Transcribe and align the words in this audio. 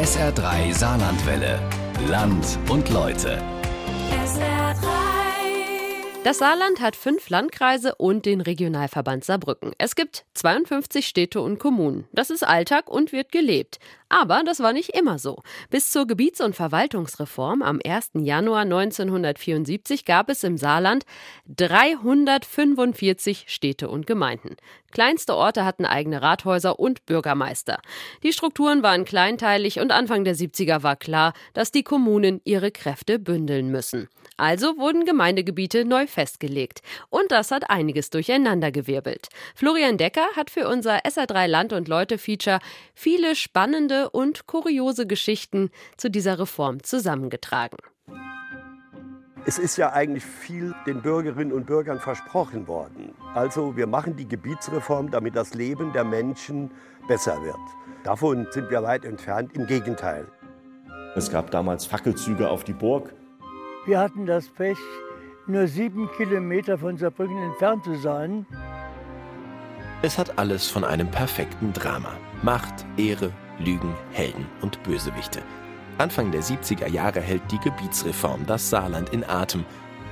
SR3 0.00 0.72
Saarlandwelle. 0.72 1.60
Land 2.08 2.58
und 2.70 2.88
Leute. 2.88 3.38
Das 6.22 6.36
Saarland 6.36 6.82
hat 6.82 6.96
fünf 6.96 7.30
Landkreise 7.30 7.94
und 7.94 8.26
den 8.26 8.42
Regionalverband 8.42 9.24
Saarbrücken. 9.24 9.72
Es 9.78 9.96
gibt 9.96 10.26
52 10.34 11.06
Städte 11.06 11.40
und 11.40 11.58
Kommunen. 11.58 12.06
Das 12.12 12.28
ist 12.28 12.46
Alltag 12.46 12.90
und 12.90 13.12
wird 13.12 13.32
gelebt. 13.32 13.78
Aber 14.10 14.42
das 14.44 14.60
war 14.60 14.74
nicht 14.74 14.90
immer 14.90 15.18
so. 15.18 15.42
Bis 15.70 15.90
zur 15.90 16.06
Gebiets- 16.06 16.42
und 16.42 16.54
Verwaltungsreform 16.54 17.62
am 17.62 17.80
1. 17.82 18.10
Januar 18.18 18.62
1974 18.62 20.04
gab 20.04 20.28
es 20.28 20.44
im 20.44 20.58
Saarland 20.58 21.06
345 21.56 23.46
Städte 23.48 23.88
und 23.88 24.06
Gemeinden. 24.06 24.56
Kleinste 24.90 25.34
Orte 25.34 25.64
hatten 25.64 25.86
eigene 25.86 26.20
Rathäuser 26.20 26.78
und 26.78 27.06
Bürgermeister. 27.06 27.80
Die 28.24 28.34
Strukturen 28.34 28.82
waren 28.82 29.06
kleinteilig 29.06 29.80
und 29.80 29.90
Anfang 29.90 30.24
der 30.24 30.36
70er 30.36 30.82
war 30.82 30.96
klar, 30.96 31.32
dass 31.54 31.72
die 31.72 31.84
Kommunen 31.84 32.42
ihre 32.44 32.72
Kräfte 32.72 33.18
bündeln 33.18 33.70
müssen. 33.70 34.08
Also 34.40 34.78
wurden 34.78 35.04
Gemeindegebiete 35.04 35.84
neu 35.84 36.06
festgelegt. 36.06 36.80
Und 37.10 37.30
das 37.30 37.50
hat 37.50 37.68
einiges 37.68 38.08
durcheinandergewirbelt. 38.08 39.28
Florian 39.54 39.98
Decker 39.98 40.26
hat 40.34 40.48
für 40.48 40.66
unser 40.66 41.00
SA3 41.00 41.46
Land 41.46 41.74
und 41.74 41.88
Leute 41.88 42.16
Feature 42.16 42.58
viele 42.94 43.36
spannende 43.36 44.08
und 44.08 44.46
kuriose 44.46 45.06
Geschichten 45.06 45.68
zu 45.98 46.10
dieser 46.10 46.38
Reform 46.38 46.82
zusammengetragen. 46.82 47.76
Es 49.44 49.58
ist 49.58 49.76
ja 49.76 49.92
eigentlich 49.92 50.24
viel 50.24 50.74
den 50.86 51.02
Bürgerinnen 51.02 51.52
und 51.52 51.66
Bürgern 51.66 52.00
versprochen 52.00 52.66
worden. 52.66 53.14
Also 53.34 53.76
wir 53.76 53.86
machen 53.86 54.16
die 54.16 54.26
Gebietsreform, 54.26 55.10
damit 55.10 55.36
das 55.36 55.52
Leben 55.52 55.92
der 55.92 56.04
Menschen 56.04 56.70
besser 57.06 57.42
wird. 57.42 57.56
Davon 58.04 58.46
sind 58.52 58.70
wir 58.70 58.82
weit 58.82 59.04
entfernt, 59.04 59.52
im 59.54 59.66
Gegenteil. 59.66 60.26
Es 61.14 61.30
gab 61.30 61.50
damals 61.50 61.84
Fackelzüge 61.84 62.48
auf 62.48 62.64
die 62.64 62.72
Burg. 62.72 63.12
Wir 63.90 63.98
hatten 63.98 64.24
das 64.24 64.48
Pech, 64.48 64.78
nur 65.48 65.66
sieben 65.66 66.08
Kilometer 66.16 66.78
von 66.78 66.96
Saarbrücken 66.96 67.42
entfernt 67.42 67.82
zu 67.82 67.96
sein. 67.96 68.46
Es 70.00 70.16
hat 70.16 70.38
alles 70.38 70.68
von 70.68 70.84
einem 70.84 71.10
perfekten 71.10 71.72
Drama. 71.72 72.16
Macht, 72.44 72.86
Ehre, 72.96 73.32
Lügen, 73.58 73.92
Helden 74.12 74.46
und 74.62 74.80
Bösewichte. 74.84 75.42
Anfang 75.98 76.30
der 76.30 76.40
70er 76.40 76.86
Jahre 76.86 77.20
hält 77.20 77.42
die 77.50 77.58
Gebietsreform 77.58 78.46
das 78.46 78.70
Saarland 78.70 79.08
in 79.10 79.24
Atem. 79.24 79.64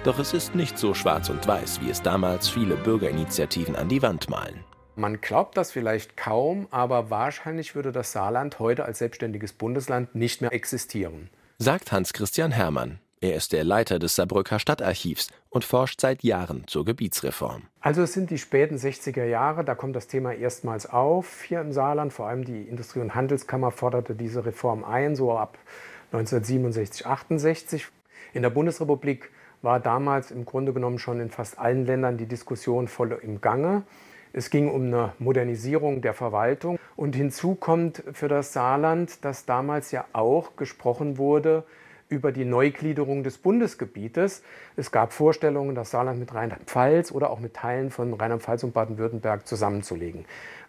Doch 0.03 0.19
es 0.19 0.33
ist 0.33 0.57
nicht 0.57 0.77
so 0.77 0.93
schwarz 0.93 1.31
und 1.31 1.47
weiß, 1.47 1.81
wie 1.81 1.91
es 1.91 2.03
damals 2.03 2.49
viele 2.49 2.75
Bürgerinitiativen 2.75 3.77
an 3.77 3.89
die 3.89 4.03
Wand 4.03 4.29
malen. 4.29 4.65
Man 4.97 5.21
glaubt 5.21 5.57
das 5.57 5.71
vielleicht 5.71 6.17
kaum, 6.17 6.67
aber 6.73 7.11
wahrscheinlich 7.11 7.77
würde 7.77 7.93
das 7.93 8.11
Saarland 8.11 8.59
heute 8.59 8.85
als 8.87 8.99
selbstständiges 8.99 9.53
Bundesland 9.53 10.17
nicht 10.17 10.41
mehr 10.41 10.53
existieren. 10.53 11.31
Sagt 11.59 11.93
Hans-Christian 11.93 12.51
Hermann, 12.51 12.99
er 13.21 13.35
ist 13.35 13.53
der 13.53 13.65
Leiter 13.65 13.99
des 13.99 14.15
Saarbrücker 14.15 14.59
Stadtarchivs 14.59 15.29
und 15.51 15.65
forscht 15.65 16.01
seit 16.01 16.23
Jahren 16.23 16.65
zur 16.67 16.85
Gebietsreform. 16.85 17.63
Also 17.81 18.03
es 18.03 18.13
sind 18.13 18.31
die 18.31 18.39
späten 18.39 18.77
60er 18.77 19.25
Jahre, 19.25 19.65
da 19.65 19.75
kommt 19.75 19.97
das 19.97 20.07
Thema 20.07 20.33
erstmals 20.33 20.89
auf 20.89 21.43
hier 21.43 21.61
im 21.61 21.73
Saarland. 21.73 22.13
Vor 22.13 22.29
allem 22.29 22.45
die 22.45 22.63
Industrie- 22.63 23.01
und 23.01 23.15
Handelskammer 23.15 23.71
forderte 23.71 24.15
diese 24.15 24.45
Reform 24.45 24.85
ein, 24.85 25.17
so 25.17 25.37
ab 25.37 25.59
1967, 26.13 27.07
68. 27.07 27.89
In 28.35 28.43
der 28.43 28.51
Bundesrepublik 28.51 29.31
war 29.63 29.81
damals 29.81 30.31
im 30.31 30.45
Grunde 30.45 30.73
genommen 30.73 30.99
schon 30.99 31.21
in 31.21 31.31
fast 31.31 31.59
allen 31.59 31.87
Ländern 31.87 32.19
die 32.19 32.27
Diskussion 32.27 32.87
voll 32.89 33.19
im 33.23 33.41
Gange. 33.41 33.83
Es 34.33 34.51
ging 34.51 34.71
um 34.71 34.83
eine 34.83 35.13
Modernisierung 35.19 36.03
der 36.03 36.15
Verwaltung. 36.15 36.79
Und 36.97 37.17
hinzu 37.17 37.55
kommt 37.55 38.05
für 38.13 38.29
das 38.29 38.53
Saarland, 38.53 39.25
dass 39.25 39.47
damals 39.47 39.91
ja 39.91 40.05
auch 40.13 40.57
gesprochen 40.57 41.19
wurde 41.19 41.65
über 42.09 42.33
die 42.33 42.45
Neugliederung 42.45 43.23
des 43.23 43.39
Bundesgebietes. 43.39 44.43
Es 44.77 44.91
gab 44.91 45.13
Vorstellungen, 45.13 45.75
das 45.75 45.91
Saarland 45.91 46.19
mit 46.19 46.35
Rheinland-Pfalz 46.35 47.13
oder 47.13 47.31
auch 47.31 47.41
mit 47.41 47.55
Teilen 47.55 47.91
von 47.91 48.15
Rheinland-Pfalz 48.15 48.65
und 48.65 48.73
Baden-Württemberg 48.73 49.47
zusammenzulegen. 49.47 50.25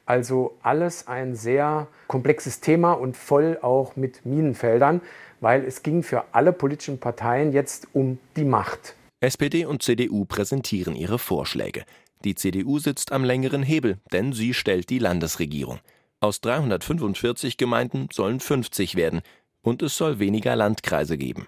Also 0.05 0.57
alles 0.63 1.07
ein 1.07 1.35
sehr 1.35 1.87
komplexes 2.07 2.61
Thema 2.61 2.93
und 2.93 3.15
voll 3.15 3.59
auch 3.61 3.95
mit 3.95 4.25
Minenfeldern, 4.25 5.01
weil 5.39 5.63
es 5.63 5.83
ging 5.83 6.03
für 6.03 6.23
alle 6.31 6.51
politischen 6.51 6.99
Parteien 6.99 7.53
jetzt 7.53 7.87
um 7.93 8.17
die 8.35 8.43
Macht. 8.43 8.95
SPD 9.21 9.65
und 9.65 9.83
CDU 9.83 10.25
präsentieren 10.25 10.95
ihre 10.95 11.19
Vorschläge. 11.19 11.83
Die 12.23 12.35
CDU 12.35 12.79
sitzt 12.79 13.11
am 13.11 13.23
längeren 13.23 13.63
Hebel, 13.63 13.97
denn 14.11 14.33
sie 14.33 14.53
stellt 14.53 14.89
die 14.89 14.99
Landesregierung. 14.99 15.79
Aus 16.21 16.41
345 16.41 17.57
Gemeinden 17.57 18.09
sollen 18.11 18.41
50 18.41 18.95
werden, 18.95 19.21
und 19.69 19.81
es 19.81 19.95
soll 19.95 20.19
weniger 20.19 20.55
Landkreise 20.55 21.17
geben. 21.17 21.47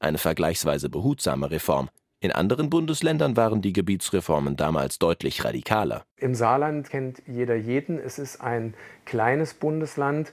Eine 0.00 0.18
vergleichsweise 0.18 0.88
behutsame 0.88 1.50
Reform. 1.50 1.90
In 2.22 2.32
anderen 2.32 2.70
Bundesländern 2.70 3.36
waren 3.36 3.62
die 3.62 3.72
Gebietsreformen 3.72 4.56
damals 4.56 4.98
deutlich 4.98 5.44
radikaler. 5.44 6.04
Im 6.16 6.34
Saarland 6.34 6.90
kennt 6.90 7.22
jeder 7.26 7.56
jeden. 7.56 7.98
Es 7.98 8.18
ist 8.18 8.40
ein 8.40 8.74
kleines 9.04 9.54
Bundesland. 9.54 10.32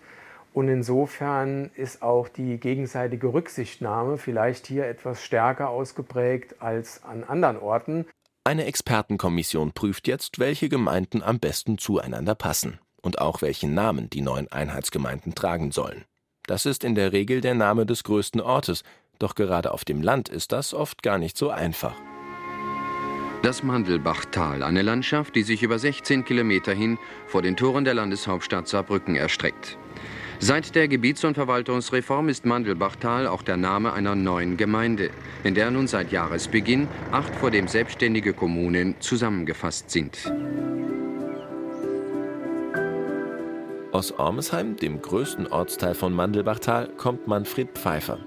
Und 0.54 0.70
insofern 0.70 1.70
ist 1.76 2.02
auch 2.02 2.30
die 2.30 2.58
gegenseitige 2.58 3.32
Rücksichtnahme 3.32 4.18
vielleicht 4.18 4.66
hier 4.66 4.88
etwas 4.88 5.24
stärker 5.24 5.70
ausgeprägt 5.70 6.62
als 6.62 7.04
an 7.04 7.24
anderen 7.24 7.58
Orten. 7.60 8.06
Eine 8.44 8.66
Expertenkommission 8.66 9.74
prüft 9.74 10.08
jetzt, 10.08 10.40
welche 10.40 10.68
Gemeinden 10.68 11.22
am 11.22 11.40
besten 11.40 11.78
zueinander 11.78 12.34
passen 12.34 12.80
und 13.02 13.20
auch 13.20 13.42
welchen 13.42 13.74
Namen 13.74 14.10
die 14.10 14.22
neuen 14.22 14.52
Einheitsgemeinden 14.52 15.36
tragen 15.36 15.72
sollen. 15.72 16.06
Das 16.48 16.66
ist 16.66 16.84
in 16.84 16.96
der 16.96 17.12
Regel 17.12 17.42
der 17.42 17.56
Name 17.56 17.86
des 17.86 18.04
größten 18.04 18.42
Ortes, 18.42 18.84
doch 19.20 19.36
gerade 19.36 19.72
auf 19.72 19.84
dem 19.84 20.02
Land 20.02 20.30
ist 20.30 20.54
das 20.54 20.74
oft 20.74 21.04
gar 21.04 21.18
nicht 21.18 21.38
so 21.38 21.50
einfach. 21.50 21.94
Das 23.44 23.64
Mandelbachtal, 23.64 24.64
eine 24.64 24.82
Landschaft, 24.82 25.36
die 25.36 25.44
sich 25.44 25.62
über 25.62 25.78
16 25.78 26.26
Kilometer 26.26 26.74
hin 26.74 26.98
vor 27.28 27.42
den 27.42 27.56
Toren 27.58 27.84
der 27.84 27.94
Landeshauptstadt 27.94 28.68
Saarbrücken 28.68 29.16
erstreckt. 29.16 29.78
Seit 30.40 30.74
der 30.76 30.88
Gebiets- 30.88 31.26
und 31.26 31.34
Verwaltungsreform 31.34 32.30
ist 32.30 32.46
Mandelbachtal 32.46 33.28
auch 33.28 33.42
der 33.42 33.58
Name 33.58 33.92
einer 33.92 34.16
neuen 34.16 34.56
Gemeinde, 34.56 35.10
in 35.44 35.54
der 35.54 35.70
nun 35.70 35.88
seit 35.88 36.12
Jahresbeginn 36.12 36.88
acht 37.12 37.36
vor 37.36 37.52
dem 37.52 37.68
selbstständige 37.68 38.34
Kommunen 38.34 38.96
zusammengefasst 39.00 39.90
sind. 39.90 40.32
Aus 43.98 44.12
Ormesheim, 44.20 44.76
dem 44.76 45.02
größten 45.02 45.48
Ortsteil 45.48 45.96
von 45.96 46.14
Mandelbachtal, 46.14 46.88
kommt 46.98 47.26
Manfred 47.26 47.70
Pfeiffer. 47.70 48.20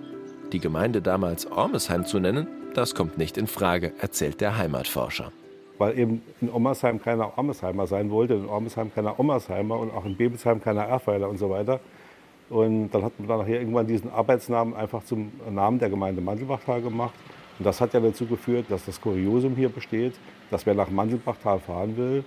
Die 0.53 0.59
Gemeinde 0.59 1.01
damals 1.01 1.47
Ormesheim 1.47 2.05
zu 2.05 2.19
nennen, 2.19 2.49
das 2.75 2.97
kommt 2.97 3.19
nicht 3.19 3.39
in 3.39 3.47
Frage, 3.47 3.93
erzählt 4.01 4.41
der 4.41 4.59
Heimatforscher. 4.59 5.31
Weil 5.79 5.97
eben 5.97 6.23
in 6.41 6.51
Ommersheim 6.51 7.01
keiner 7.01 7.39
Ormesheimer 7.39 7.87
sein 7.87 8.11
wollte, 8.11 8.35
in 8.35 8.49
Ormesheim 8.49 8.93
keiner 8.93 9.21
Ommersheimer 9.21 9.79
und 9.79 9.93
auch 9.93 10.05
in 10.05 10.17
Bebelsheim 10.17 10.61
keiner 10.61 10.83
Erfweiler 10.83 11.29
und 11.29 11.39
so 11.39 11.51
weiter. 11.51 11.79
Und 12.49 12.91
dann 12.91 13.05
hat 13.05 13.13
man 13.21 13.29
dann 13.29 13.39
nachher 13.39 13.61
irgendwann 13.61 13.87
diesen 13.87 14.11
Arbeitsnamen 14.11 14.75
einfach 14.75 15.05
zum 15.05 15.31
Namen 15.49 15.79
der 15.79 15.89
Gemeinde 15.89 16.21
Mandelbachtal 16.21 16.83
gemacht. 16.83 17.15
Und 17.61 17.65
das 17.65 17.81
hat 17.81 17.95
ja 17.95 18.01
dazu 18.01 18.27
geführt, 18.27 18.67
dass 18.71 18.87
das 18.87 19.01
Kuriosum 19.01 19.55
hier 19.55 19.69
besteht, 19.69 20.15
dass 20.51 20.67
wer 20.67 20.75
nach 20.75 20.91
Mandelbachtal 20.91 21.61
fahren 21.61 21.97
will, 21.97 22.25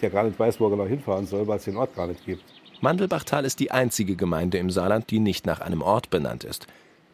der 0.00 0.08
gar 0.08 0.24
nicht 0.24 0.38
weiß, 0.38 0.58
wo 0.58 0.68
er 0.68 0.70
genau 0.70 0.86
hinfahren 0.86 1.26
soll, 1.26 1.46
weil 1.46 1.58
es 1.58 1.64
den 1.64 1.76
Ort 1.76 1.94
gar 1.94 2.06
nicht 2.06 2.24
gibt. 2.24 2.59
Mandelbachtal 2.82 3.44
ist 3.44 3.60
die 3.60 3.70
einzige 3.70 4.16
Gemeinde 4.16 4.56
im 4.56 4.70
Saarland, 4.70 5.10
die 5.10 5.20
nicht 5.20 5.44
nach 5.44 5.60
einem 5.60 5.82
Ort 5.82 6.08
benannt 6.08 6.44
ist. 6.44 6.66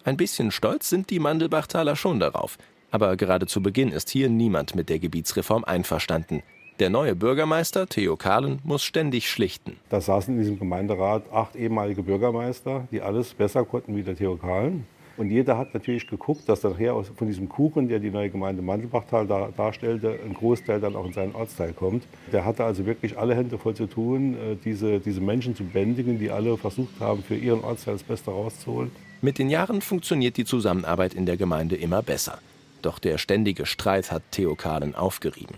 Ein 0.05 0.17
bisschen 0.17 0.53
stolz 0.53 0.89
sind 0.89 1.11
die 1.11 1.19
Mandelbachtaler 1.19 1.97
schon 1.97 2.21
darauf. 2.21 2.57
Aber 2.93 3.17
gerade 3.17 3.47
zu 3.47 3.61
Beginn 3.61 3.91
ist 3.91 4.09
hier 4.11 4.29
niemand 4.29 4.77
mit 4.77 4.89
der 4.89 5.01
Gebietsreform 5.01 5.65
einverstanden. 5.65 6.45
Der 6.79 6.91
neue 6.91 7.17
Bürgermeister, 7.17 7.89
Theo 7.89 8.17
Kahlen, 8.17 8.61
muss 8.63 8.85
ständig 8.85 9.29
schlichten. 9.29 9.77
Da 9.89 10.01
saßen 10.01 10.35
in 10.35 10.41
diesem 10.41 10.59
Gemeinderat 10.59 11.25
acht 11.33 11.57
ehemalige 11.57 12.03
Bürgermeister, 12.03 12.87
die 12.93 13.01
alles 13.01 13.35
besser 13.35 13.65
konnten 13.65 13.97
wie 13.97 14.03
der 14.03 14.15
Theo 14.15 14.37
Kahlen. 14.37 14.87
Und 15.17 15.31
jeder 15.31 15.57
hat 15.57 15.73
natürlich 15.73 16.07
geguckt, 16.07 16.49
dass 16.49 16.63
nachher 16.63 16.95
von 17.05 17.27
diesem 17.27 17.49
Kuchen, 17.49 17.89
der 17.89 17.99
die 17.99 18.11
neue 18.11 18.29
Gemeinde 18.29 18.63
Mandelbachtal 18.63 19.27
da, 19.27 19.49
darstellte, 19.57 20.19
ein 20.25 20.35
Großteil 20.35 20.81
dann 20.81 20.95
auch 20.95 21.07
in 21.07 21.13
seinen 21.13 21.35
Ortsteil 21.35 21.73
kommt. 21.73 22.05
Der 22.33 22.45
hatte 22.45 22.65
also 22.65 22.85
wirklich 22.85 23.17
alle 23.17 23.35
Hände 23.35 23.59
voll 23.59 23.75
zu 23.75 23.87
tun, 23.87 24.35
äh, 24.35 24.57
diese, 24.63 25.01
diese 25.01 25.21
Menschen 25.21 25.57
zu 25.57 25.65
bändigen, 25.65 26.19
die 26.19 26.31
alle 26.31 26.57
versucht 26.59 27.01
haben, 27.01 27.23
für 27.23 27.37
ihren 27.37 27.65
Ortsteil 27.65 27.95
das 27.95 28.03
Beste 28.03 28.31
rauszuholen. 28.31 28.91
Mit 29.23 29.39
den 29.39 29.49
Jahren 29.49 29.81
funktioniert 29.81 30.37
die 30.37 30.45
Zusammenarbeit 30.45 31.15
in 31.15 31.25
der 31.25 31.39
Gemeinde 31.39 31.77
immer 31.77 32.03
besser. 32.03 32.39
Doch 32.83 32.99
der 32.99 33.17
ständige 33.17 33.65
Streit 33.65 34.13
hat 34.13 34.23
Theo 34.31 34.55
Kahlen 34.55 34.95
aufgerieben. 34.95 35.57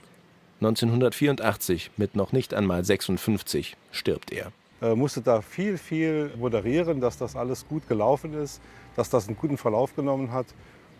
1984, 0.60 1.90
mit 1.96 2.16
noch 2.16 2.32
nicht 2.32 2.55
einmal 2.55 2.84
56, 2.84 3.76
stirbt 3.93 4.32
er. 4.32 4.52
Er 4.81 4.95
musste 4.97 5.21
da 5.21 5.41
viel, 5.41 5.77
viel 5.77 6.31
moderieren, 6.39 7.01
dass 7.01 7.19
das 7.19 7.35
alles 7.35 7.67
gut 7.67 7.89
gelaufen 7.89 8.35
ist, 8.35 8.61
dass 8.97 9.11
das 9.11 9.27
einen 9.27 9.37
guten 9.37 9.57
Verlauf 9.57 9.95
genommen 9.97 10.33
hat. 10.33 10.47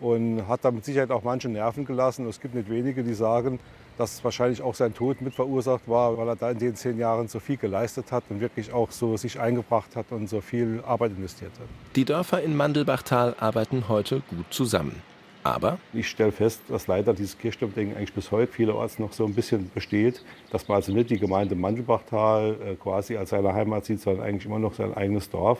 und 0.01 0.47
hat 0.47 0.63
da 0.63 0.71
mit 0.71 0.85
Sicherheit 0.85 1.11
auch 1.11 1.23
manche 1.23 1.49
Nerven 1.49 1.85
gelassen. 1.85 2.27
Es 2.27 2.39
gibt 2.39 2.55
nicht 2.55 2.69
wenige, 2.69 3.03
die 3.03 3.13
sagen, 3.13 3.59
dass 3.97 4.23
wahrscheinlich 4.23 4.61
auch 4.61 4.75
sein 4.75 4.93
Tod 4.93 5.21
mit 5.21 5.33
verursacht 5.33 5.87
war, 5.87 6.17
weil 6.17 6.27
er 6.29 6.35
da 6.35 6.51
in 6.51 6.57
den 6.59 6.75
zehn 6.75 6.97
Jahren 6.97 7.27
so 7.27 7.39
viel 7.39 7.57
geleistet 7.57 8.11
hat 8.11 8.23
und 8.29 8.39
wirklich 8.39 8.71
auch 8.71 8.91
so 8.91 9.17
sich 9.17 9.39
eingebracht 9.39 9.95
hat 9.95 10.05
und 10.11 10.29
so 10.29 10.39
viel 10.39 10.81
Arbeit 10.85 11.11
investiert 11.11 11.51
hat. 11.59 11.67
Die 11.95 12.05
Dörfer 12.05 12.41
in 12.41 12.55
Mandelbachtal 12.55 13.35
arbeiten 13.39 13.89
heute 13.89 14.21
gut 14.29 14.45
zusammen. 14.51 15.01
Aber 15.43 15.79
ich 15.93 16.09
stelle 16.09 16.31
fest, 16.31 16.61
dass 16.67 16.87
leider 16.87 17.13
dieses 17.13 17.37
Kirchturmding 17.37 17.95
eigentlich 17.95 18.13
bis 18.13 18.31
heute 18.31 18.51
vielerorts 18.51 18.99
noch 18.99 19.13
so 19.13 19.25
ein 19.25 19.33
bisschen 19.33 19.71
besteht, 19.73 20.23
dass 20.51 20.67
man 20.67 20.75
also 20.77 20.91
nicht 20.91 21.09
die 21.09 21.19
Gemeinde 21.19 21.55
Mandelbachtal 21.55 22.57
äh, 22.61 22.75
quasi 22.75 23.15
als 23.15 23.29
seine 23.29 23.53
Heimat 23.53 23.85
sieht, 23.85 24.01
sondern 24.01 24.25
eigentlich 24.25 24.45
immer 24.45 24.59
noch 24.59 24.73
sein 24.73 24.93
eigenes 24.93 25.29
Dorf. 25.29 25.59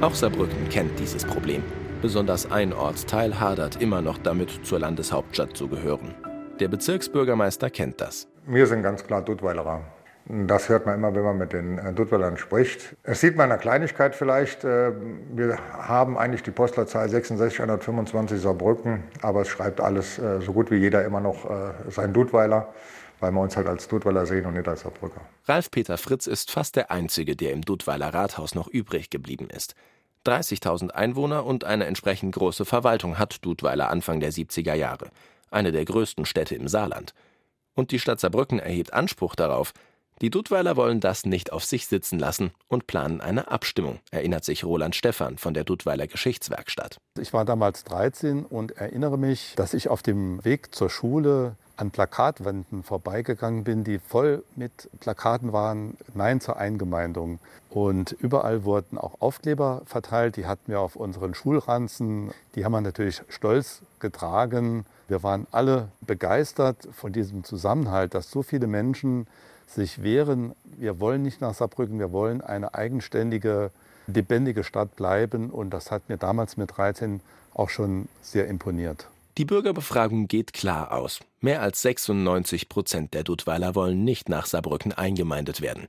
Auch 0.00 0.14
Saarbrücken 0.14 0.68
kennt 0.70 0.98
dieses 0.98 1.26
Problem. 1.26 1.62
Besonders 2.00 2.50
ein 2.50 2.72
Ortsteil 2.72 3.38
hadert 3.38 3.82
immer 3.82 4.00
noch 4.00 4.16
damit, 4.16 4.64
zur 4.64 4.78
Landeshauptstadt 4.78 5.54
zu 5.54 5.68
gehören. 5.68 6.14
Der 6.58 6.68
Bezirksbürgermeister 6.68 7.68
kennt 7.68 8.00
das. 8.00 8.26
Wir 8.46 8.66
sind 8.66 8.82
ganz 8.82 9.04
klar 9.04 9.22
Duttweilerer. 9.22 9.82
Das 10.32 10.68
hört 10.68 10.86
man 10.86 10.94
immer, 10.94 11.12
wenn 11.12 11.24
man 11.24 11.38
mit 11.38 11.52
den 11.52 11.78
äh, 11.78 11.92
Duttweilern 11.92 12.36
spricht. 12.36 12.94
Es 13.02 13.20
sieht 13.20 13.36
man 13.36 13.46
in 13.46 13.52
einer 13.52 13.60
Kleinigkeit 13.60 14.14
vielleicht. 14.14 14.62
Äh, 14.62 14.92
wir 15.32 15.58
haben 15.72 16.16
eigentlich 16.16 16.44
die 16.44 16.52
Postleitzahl 16.52 17.08
66125 17.08 18.40
Saarbrücken, 18.40 19.02
aber 19.22 19.40
es 19.40 19.48
schreibt 19.48 19.80
alles 19.80 20.20
äh, 20.20 20.40
so 20.40 20.52
gut 20.52 20.70
wie 20.70 20.76
jeder 20.76 21.04
immer 21.04 21.20
noch 21.20 21.48
sein 21.88 22.12
Duttweiler, 22.12 22.72
weil 23.18 23.32
wir 23.32 23.40
uns 23.40 23.56
halt 23.56 23.66
als 23.66 23.88
Duttweiler 23.88 24.24
sehen 24.26 24.46
und 24.46 24.54
nicht 24.54 24.68
als 24.68 24.82
Saarbrücker. 24.82 25.20
Ralf-Peter 25.46 25.98
Fritz 25.98 26.26
ist 26.26 26.50
fast 26.50 26.76
der 26.76 26.90
Einzige, 26.90 27.34
der 27.34 27.52
im 27.52 27.62
Duttweiler 27.62 28.14
Rathaus 28.14 28.54
noch 28.54 28.68
übrig 28.68 29.10
geblieben 29.10 29.48
ist. 29.50 29.74
30.000 30.26 30.90
Einwohner 30.90 31.44
und 31.44 31.64
eine 31.64 31.86
entsprechend 31.86 32.34
große 32.34 32.64
Verwaltung 32.64 33.18
hat 33.18 33.44
Dudweiler 33.44 33.90
Anfang 33.90 34.20
der 34.20 34.32
70er 34.32 34.74
Jahre, 34.74 35.08
eine 35.50 35.72
der 35.72 35.84
größten 35.84 36.24
Städte 36.24 36.54
im 36.54 36.68
Saarland. 36.68 37.14
Und 37.74 37.90
die 37.90 37.98
Stadt 37.98 38.20
Saarbrücken 38.20 38.58
erhebt 38.58 38.92
Anspruch 38.92 39.34
darauf. 39.34 39.72
Die 40.22 40.28
Dudweiler 40.28 40.76
wollen 40.76 41.00
das 41.00 41.24
nicht 41.24 41.50
auf 41.50 41.64
sich 41.64 41.86
sitzen 41.86 42.18
lassen 42.18 42.50
und 42.68 42.86
planen 42.86 43.22
eine 43.22 43.50
Abstimmung, 43.50 44.00
erinnert 44.10 44.44
sich 44.44 44.64
Roland 44.64 44.94
Stephan 44.94 45.38
von 45.38 45.54
der 45.54 45.64
Dudweiler 45.64 46.06
Geschichtswerkstatt. 46.06 46.98
Ich 47.18 47.32
war 47.32 47.46
damals 47.46 47.84
13 47.84 48.44
und 48.44 48.72
erinnere 48.72 49.16
mich, 49.16 49.54
dass 49.56 49.72
ich 49.72 49.88
auf 49.88 50.02
dem 50.02 50.44
Weg 50.44 50.74
zur 50.74 50.90
Schule 50.90 51.56
an 51.76 51.90
Plakatwänden 51.90 52.82
vorbeigegangen 52.82 53.64
bin, 53.64 53.82
die 53.82 53.98
voll 53.98 54.44
mit 54.56 54.90
Plakaten 55.00 55.54
waren, 55.54 55.96
Nein 56.12 56.42
zur 56.42 56.58
Eingemeindung. 56.58 57.38
Und 57.70 58.12
überall 58.12 58.64
wurden 58.64 58.98
auch 58.98 59.22
Aufkleber 59.22 59.80
verteilt, 59.86 60.36
die 60.36 60.44
hatten 60.44 60.70
wir 60.70 60.80
auf 60.80 60.96
unseren 60.96 61.32
Schulranzen, 61.32 62.30
die 62.54 62.66
haben 62.66 62.72
wir 62.72 62.82
natürlich 62.82 63.22
stolz 63.30 63.80
getragen. 64.00 64.84
Wir 65.08 65.22
waren 65.22 65.46
alle 65.50 65.88
begeistert 66.02 66.88
von 66.92 67.10
diesem 67.10 67.42
Zusammenhalt, 67.42 68.12
dass 68.12 68.30
so 68.30 68.42
viele 68.42 68.66
Menschen 68.66 69.26
sich 69.74 70.02
wehren, 70.02 70.54
wir 70.64 71.00
wollen 71.00 71.22
nicht 71.22 71.40
nach 71.40 71.54
Saarbrücken, 71.54 71.98
wir 71.98 72.12
wollen 72.12 72.40
eine 72.40 72.74
eigenständige, 72.74 73.70
lebendige 74.06 74.64
Stadt 74.64 74.96
bleiben. 74.96 75.50
Und 75.50 75.70
das 75.70 75.90
hat 75.90 76.08
mir 76.08 76.16
damals 76.16 76.56
mit 76.56 76.76
13 76.76 77.20
auch 77.54 77.70
schon 77.70 78.08
sehr 78.22 78.48
imponiert. 78.48 79.08
Die 79.38 79.44
Bürgerbefragung 79.44 80.26
geht 80.26 80.52
klar 80.52 80.92
aus. 80.92 81.20
Mehr 81.40 81.62
als 81.62 81.82
96 81.82 82.68
Prozent 82.68 83.14
der 83.14 83.22
Dudweiler 83.22 83.74
wollen 83.74 84.04
nicht 84.04 84.28
nach 84.28 84.46
Saarbrücken 84.46 84.92
eingemeindet 84.92 85.60
werden. 85.60 85.88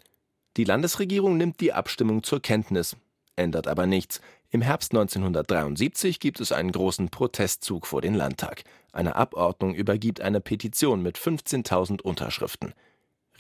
Die 0.58 0.64
Landesregierung 0.64 1.38
nimmt 1.38 1.60
die 1.60 1.74
Abstimmung 1.74 2.24
zur 2.24 2.42
Kenntnis, 2.42 2.96
ändert 3.36 3.68
aber 3.68 3.88
nichts. 3.88 4.22
Im 4.52 4.62
Herbst 4.62 4.92
1973 4.92 6.20
gibt 6.20 6.40
es 6.42 6.52
einen 6.52 6.72
großen 6.72 7.10
Protestzug 7.10 7.88
vor 7.88 8.02
den 8.02 8.14
Landtag. 8.14 8.64
Eine 8.92 9.16
Abordnung 9.16 9.74
übergibt 9.74 10.22
eine 10.22 10.42
Petition 10.42 11.02
mit 11.02 11.18
15.000 11.18 12.02
Unterschriften. 12.02 12.74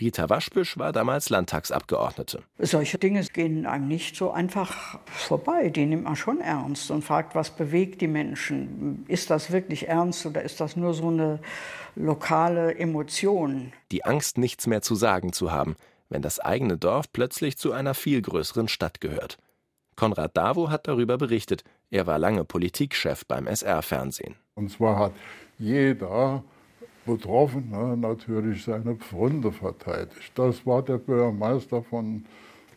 Rita 0.01 0.29
Waschbüsch 0.29 0.79
war 0.79 0.91
damals 0.91 1.29
Landtagsabgeordnete. 1.29 2.41
Solche 2.57 2.97
Dinge 2.97 3.23
gehen 3.23 3.67
einem 3.67 3.87
nicht 3.87 4.15
so 4.15 4.31
einfach 4.31 4.99
vorbei. 5.05 5.69
Die 5.69 5.85
nimmt 5.85 6.05
man 6.05 6.15
schon 6.15 6.41
ernst 6.41 6.89
und 6.89 7.03
fragt, 7.03 7.35
was 7.35 7.51
bewegt 7.51 8.01
die 8.01 8.07
Menschen? 8.07 9.05
Ist 9.07 9.29
das 9.29 9.51
wirklich 9.51 9.87
ernst 9.87 10.25
oder 10.25 10.41
ist 10.41 10.59
das 10.59 10.75
nur 10.75 10.95
so 10.95 11.09
eine 11.09 11.39
lokale 11.95 12.75
Emotion? 12.75 13.73
Die 13.91 14.03
Angst, 14.03 14.39
nichts 14.39 14.65
mehr 14.65 14.81
zu 14.81 14.95
sagen 14.95 15.33
zu 15.33 15.51
haben, 15.51 15.75
wenn 16.09 16.23
das 16.23 16.39
eigene 16.39 16.77
Dorf 16.77 17.11
plötzlich 17.13 17.57
zu 17.57 17.71
einer 17.71 17.93
viel 17.93 18.23
größeren 18.23 18.67
Stadt 18.67 19.01
gehört. 19.01 19.37
Konrad 19.95 20.35
Davo 20.35 20.71
hat 20.71 20.87
darüber 20.87 21.17
berichtet. 21.17 21.63
Er 21.91 22.07
war 22.07 22.17
lange 22.17 22.43
Politikchef 22.43 23.25
beim 23.27 23.45
SR-Fernsehen. 23.45 24.35
Und 24.55 24.71
zwar 24.71 24.97
hat 24.97 25.13
jeder 25.59 26.43
Betroffene 27.05 27.97
natürlich 27.97 28.63
seine 28.63 28.95
Pfründe 28.95 29.51
verteidigt. 29.51 30.31
Das 30.35 30.65
war 30.65 30.81
der 30.83 30.97
Bürgermeister 30.97 31.81
von 31.83 32.25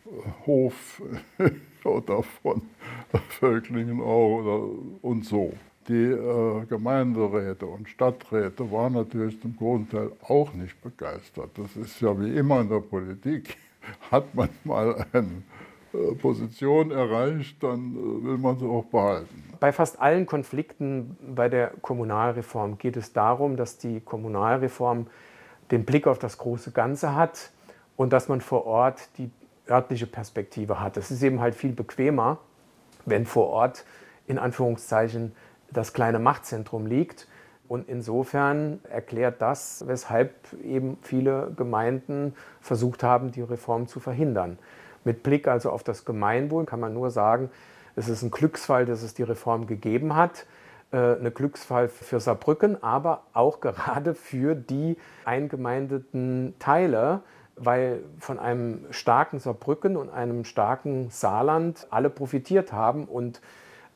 äh, 0.05 0.45
Hof 0.45 1.01
oder 1.83 2.23
von 2.23 2.61
Völklingen 3.29 4.01
auch 4.01 4.69
und 5.01 5.25
so. 5.25 5.53
Die 5.87 5.93
äh, 5.93 6.65
Gemeinderäte 6.65 7.67
und 7.67 7.87
Stadträte 7.87 8.71
waren 8.71 8.93
natürlich 8.93 9.39
zum 9.39 9.55
großen 9.55 9.89
Teil 9.89 10.11
auch 10.27 10.51
nicht 10.53 10.81
begeistert. 10.81 11.51
Das 11.55 11.75
ist 11.75 12.01
ja 12.01 12.19
wie 12.19 12.35
immer 12.35 12.61
in 12.61 12.69
der 12.69 12.79
Politik. 12.79 13.57
Hat 14.11 14.33
man 14.33 14.49
mal 14.63 15.05
eine 15.13 15.27
äh, 15.27 15.31
Position 16.21 16.91
erreicht, 16.91 17.61
dann 17.63 17.95
äh, 17.95 18.25
will 18.25 18.37
man 18.37 18.57
sie 18.57 18.65
auch 18.65 18.85
behalten. 18.85 19.43
Bei 19.59 19.71
fast 19.71 19.99
allen 19.99 20.25
Konflikten 20.25 21.17
bei 21.35 21.49
der 21.49 21.71
Kommunalreform 21.81 22.77
geht 22.77 22.97
es 22.97 23.13
darum, 23.13 23.57
dass 23.57 23.77
die 23.77 23.99
Kommunalreform 24.01 25.07
den 25.71 25.85
Blick 25.85 26.07
auf 26.07 26.19
das 26.19 26.37
große 26.37 26.71
Ganze 26.71 27.15
hat 27.15 27.51
und 27.95 28.13
dass 28.13 28.27
man 28.27 28.41
vor 28.41 28.65
Ort 28.65 29.09
die 29.17 29.31
örtliche 29.69 30.07
Perspektive 30.07 30.79
hat. 30.79 30.97
Es 30.97 31.11
ist 31.11 31.23
eben 31.23 31.39
halt 31.39 31.55
viel 31.55 31.71
bequemer, 31.71 32.37
wenn 33.05 33.25
vor 33.25 33.47
Ort 33.47 33.85
in 34.27 34.37
Anführungszeichen 34.37 35.33
das 35.71 35.93
kleine 35.93 36.19
Machtzentrum 36.19 36.85
liegt. 36.85 37.27
Und 37.67 37.89
insofern 37.89 38.79
erklärt 38.89 39.41
das, 39.41 39.87
weshalb 39.87 40.31
eben 40.63 40.97
viele 41.01 41.51
Gemeinden 41.57 42.35
versucht 42.61 43.01
haben, 43.01 43.31
die 43.31 43.41
Reform 43.41 43.87
zu 43.87 43.99
verhindern. 43.99 44.59
Mit 45.05 45.23
Blick 45.23 45.47
also 45.47 45.69
auf 45.69 45.83
das 45.83 46.03
Gemeinwohl 46.03 46.65
kann 46.65 46.81
man 46.81 46.93
nur 46.93 47.11
sagen, 47.11 47.49
es 47.95 48.09
ist 48.09 48.23
ein 48.23 48.31
Glücksfall, 48.31 48.85
dass 48.85 49.03
es 49.03 49.13
die 49.13 49.23
Reform 49.23 49.67
gegeben 49.67 50.15
hat. 50.15 50.45
Äh, 50.91 50.97
eine 50.97 51.31
Glücksfall 51.31 51.87
für 51.87 52.19
Saarbrücken, 52.19 52.83
aber 52.83 53.23
auch 53.33 53.59
gerade 53.61 54.15
für 54.15 54.55
die 54.55 54.97
eingemeindeten 55.23 56.55
Teile, 56.59 57.21
weil 57.55 58.03
von 58.19 58.37
einem 58.39 58.85
starken 58.91 59.39
Saarbrücken 59.39 59.95
und 59.95 60.09
einem 60.09 60.43
starken 60.43 61.09
Saarland 61.09 61.87
alle 61.89 62.09
profitiert 62.09 62.73
haben. 62.73 63.05
Und 63.05 63.41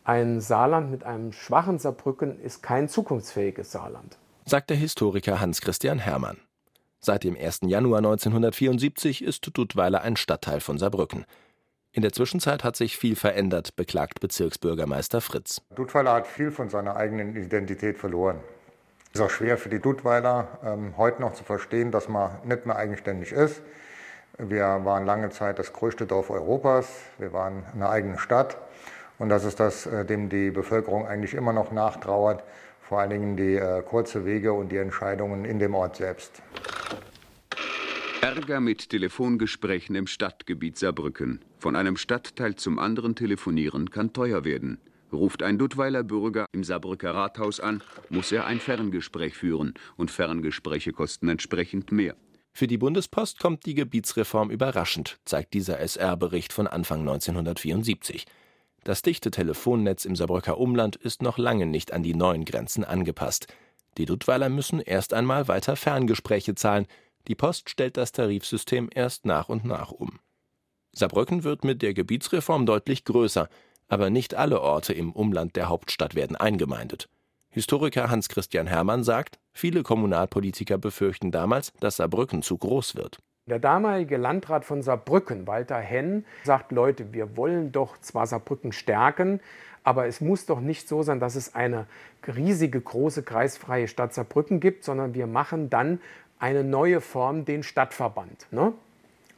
ein 0.05 0.39
Saarland 0.39 0.91
mit 0.91 1.03
einem 1.03 1.33
schwachen 1.33 1.77
Saarbrücken 1.77 2.39
ist 2.39 2.63
kein 2.63 2.87
zukunftsfähiges 2.87 3.71
Saarland. 3.71 4.17
Sagt 4.45 4.69
der 4.69 4.77
Historiker 4.77 5.39
Hans-Christian 5.39 5.99
Hermann. 5.99 6.37
Seit 7.01 7.23
dem 7.23 7.37
1. 7.37 7.61
Januar 7.63 7.99
1974 7.99 9.23
ist 9.23 9.49
Dudweiler 9.57 10.01
ein 10.01 10.17
Stadtteil 10.17 10.59
von 10.59 10.77
Saarbrücken. 10.77 11.25
In 11.93 12.01
der 12.01 12.11
Zwischenzeit 12.11 12.65
hat 12.65 12.75
sich 12.75 12.97
viel 12.97 13.15
verändert, 13.15 13.77
beklagt 13.77 14.19
Bezirksbürgermeister 14.19 15.21
Fritz. 15.21 15.61
Dudweiler 15.75 16.13
hat 16.13 16.27
viel 16.27 16.51
von 16.51 16.69
seiner 16.69 16.97
eigenen 16.97 17.37
Identität 17.37 17.97
verloren. 17.97 18.41
Es 19.13 19.19
ist 19.19 19.25
auch 19.25 19.29
schwer 19.29 19.57
für 19.57 19.69
die 19.69 19.79
Dudweiler, 19.79 20.59
ähm, 20.63 20.93
heute 20.97 21.21
noch 21.21 21.33
zu 21.33 21.45
verstehen, 21.45 21.91
dass 21.91 22.09
man 22.09 22.31
nicht 22.43 22.65
mehr 22.65 22.75
eigenständig 22.75 23.31
ist. 23.31 23.61
Wir 24.37 24.63
waren 24.83 25.05
lange 25.05 25.29
Zeit 25.29 25.57
das 25.57 25.71
größte 25.71 26.05
Dorf 26.05 26.29
Europas. 26.29 26.87
Wir 27.17 27.31
waren 27.31 27.63
eine 27.73 27.89
eigene 27.89 28.19
Stadt. 28.19 28.57
Und 29.17 29.29
das 29.29 29.45
ist 29.45 29.59
das, 29.59 29.85
äh, 29.85 30.03
dem 30.03 30.27
die 30.27 30.51
Bevölkerung 30.51 31.07
eigentlich 31.07 31.33
immer 31.33 31.53
noch 31.53 31.71
nachtrauert. 31.71 32.43
Vor 32.81 32.99
allen 32.99 33.09
Dingen 33.09 33.37
die 33.37 33.55
äh, 33.55 33.81
kurze 33.83 34.25
Wege 34.25 34.51
und 34.51 34.69
die 34.69 34.77
Entscheidungen 34.77 35.45
in 35.45 35.59
dem 35.59 35.75
Ort 35.75 35.95
selbst. 35.95 36.41
Ärger 38.21 38.59
mit 38.59 38.89
Telefongesprächen 38.89 39.95
im 39.95 40.05
Stadtgebiet 40.05 40.77
Saarbrücken. 40.77 41.39
Von 41.57 41.77
einem 41.77 41.95
Stadtteil 41.95 42.55
zum 42.55 42.77
anderen 42.77 43.15
telefonieren 43.15 43.89
kann 43.91 44.11
teuer 44.11 44.43
werden. 44.43 44.77
Ruft 45.13 45.41
ein 45.41 45.57
Duttweiler 45.57 46.03
Bürger 46.03 46.45
im 46.51 46.65
Saarbrücker 46.65 47.15
Rathaus 47.15 47.61
an, 47.61 47.81
muss 48.09 48.33
er 48.33 48.45
ein 48.45 48.59
Ferngespräch 48.59 49.35
führen. 49.35 49.73
Und 49.95 50.11
Ferngespräche 50.11 50.91
kosten 50.91 51.29
entsprechend 51.29 51.93
mehr. 51.93 52.17
Für 52.51 52.67
die 52.67 52.77
Bundespost 52.77 53.39
kommt 53.39 53.65
die 53.65 53.73
Gebietsreform 53.73 54.51
überraschend, 54.51 55.17
zeigt 55.23 55.53
dieser 55.53 55.79
SR-Bericht 55.79 56.51
von 56.51 56.67
Anfang 56.67 56.99
1974. 56.99 58.25
Das 58.83 59.01
dichte 59.01 59.31
Telefonnetz 59.31 60.03
im 60.03 60.17
Saarbrücker 60.17 60.57
Umland 60.57 60.97
ist 60.97 61.21
noch 61.21 61.37
lange 61.37 61.65
nicht 61.65 61.93
an 61.93 62.03
die 62.03 62.15
neuen 62.15 62.43
Grenzen 62.43 62.83
angepasst. 62.83 63.47
Die 63.97 64.05
Duttweiler 64.05 64.49
müssen 64.49 64.81
erst 64.81 65.13
einmal 65.13 65.47
weiter 65.47 65.77
Ferngespräche 65.77 66.55
zahlen, 66.55 66.85
die 67.29 67.35
Post 67.35 67.69
stellt 67.69 67.95
das 67.95 68.11
Tarifsystem 68.11 68.89
erst 68.93 69.25
nach 69.25 69.47
und 69.47 69.63
nach 69.63 69.91
um. 69.91 70.19
Saarbrücken 70.91 71.43
wird 71.43 71.63
mit 71.63 71.81
der 71.81 71.93
Gebietsreform 71.93 72.65
deutlich 72.65 73.05
größer. 73.05 73.47
Aber 73.87 74.09
nicht 74.09 74.35
alle 74.35 74.61
Orte 74.61 74.93
im 74.93 75.11
Umland 75.11 75.55
der 75.55 75.69
Hauptstadt 75.69 76.13
werden 76.13 76.35
eingemeindet. 76.35 77.09
Historiker 77.49 78.09
Hans-Christian 78.09 78.67
Hermann 78.67 79.03
sagt, 79.03 79.39
viele 79.51 79.81
Kommunalpolitiker 79.81 80.77
befürchten 80.77 81.31
damals, 81.31 81.73
dass 81.79 81.97
Saarbrücken 81.97 82.43
zu 82.43 82.57
groß 82.57 82.95
wird. 82.95 83.17
Der 83.47 83.57
damalige 83.57 84.17
Landrat 84.17 84.63
von 84.63 84.83
Saarbrücken, 84.83 85.47
Walter 85.47 85.79
Henn, 85.79 86.25
sagt, 86.43 86.71
Leute, 86.71 87.13
wir 87.13 87.35
wollen 87.35 87.71
doch 87.71 87.99
zwar 87.99 88.27
Saarbrücken 88.27 88.71
stärken, 88.71 89.39
aber 89.83 90.05
es 90.05 90.21
muss 90.21 90.45
doch 90.45 90.59
nicht 90.59 90.87
so 90.87 91.01
sein, 91.01 91.19
dass 91.19 91.35
es 91.35 91.55
eine 91.55 91.87
riesige, 92.27 92.79
große, 92.79 93.23
kreisfreie 93.23 93.87
Stadt 93.87 94.13
Saarbrücken 94.13 94.59
gibt, 94.59 94.83
sondern 94.83 95.15
wir 95.15 95.25
machen 95.25 95.71
dann 95.71 95.99
eine 96.39 96.63
neue 96.63 97.01
Form, 97.01 97.45
den 97.45 97.63
Stadtverband, 97.63 98.47
ne? 98.51 98.73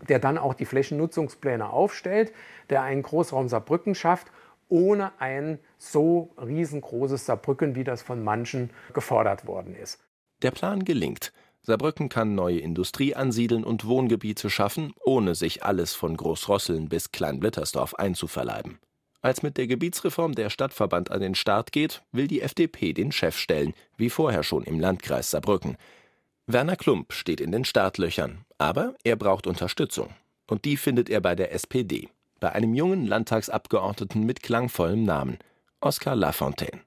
der 0.07 0.19
dann 0.19 0.37
auch 0.37 0.53
die 0.53 0.65
Flächennutzungspläne 0.65 1.69
aufstellt, 1.69 2.31
der 2.69 2.83
einen 2.83 3.03
Großraum 3.03 3.49
Saarbrücken 3.49 3.95
schafft, 3.95 4.27
ohne 4.69 5.11
ein 5.19 5.59
so 5.77 6.31
riesengroßes 6.37 7.25
Saarbrücken, 7.25 7.75
wie 7.75 7.83
das 7.83 8.01
von 8.01 8.23
manchen 8.23 8.69
gefordert 8.93 9.45
worden 9.45 9.75
ist. 9.75 9.99
Der 10.41 10.51
Plan 10.51 10.85
gelingt. 10.85 11.33
Saarbrücken 11.63 12.09
kann 12.09 12.33
neue 12.33 12.59
Industrie 12.59 13.13
ansiedeln 13.13 13.63
und 13.63 13.85
Wohngebiete 13.85 14.49
schaffen, 14.49 14.93
ohne 15.03 15.35
sich 15.35 15.63
alles 15.63 15.93
von 15.93 16.17
Großrosseln 16.17 16.89
bis 16.89 17.11
Kleinblittersdorf 17.11 17.93
einzuverleiben. 17.95 18.79
Als 19.21 19.43
mit 19.43 19.57
der 19.57 19.67
Gebietsreform 19.67 20.33
der 20.33 20.49
Stadtverband 20.49 21.11
an 21.11 21.21
den 21.21 21.35
Start 21.35 21.71
geht, 21.71 22.01
will 22.11 22.27
die 22.27 22.41
FDP 22.41 22.93
den 22.93 23.11
Chef 23.11 23.37
stellen, 23.37 23.75
wie 23.95 24.09
vorher 24.09 24.41
schon 24.41 24.63
im 24.63 24.79
Landkreis 24.79 25.29
Saarbrücken. 25.29 25.77
Werner 26.47 26.75
Klump 26.75 27.13
steht 27.13 27.39
in 27.39 27.51
den 27.51 27.65
Startlöchern, 27.65 28.45
aber 28.57 28.95
er 29.03 29.15
braucht 29.15 29.47
Unterstützung. 29.47 30.09
Und 30.49 30.65
die 30.65 30.75
findet 30.75 31.09
er 31.09 31.21
bei 31.21 31.35
der 31.35 31.53
SPD, 31.53 32.09
bei 32.39 32.51
einem 32.51 32.73
jungen 32.73 33.05
Landtagsabgeordneten 33.05 34.25
mit 34.25 34.41
klangvollem 34.41 35.03
Namen, 35.03 35.37
Oskar 35.79 36.15
Lafontaine. 36.15 36.81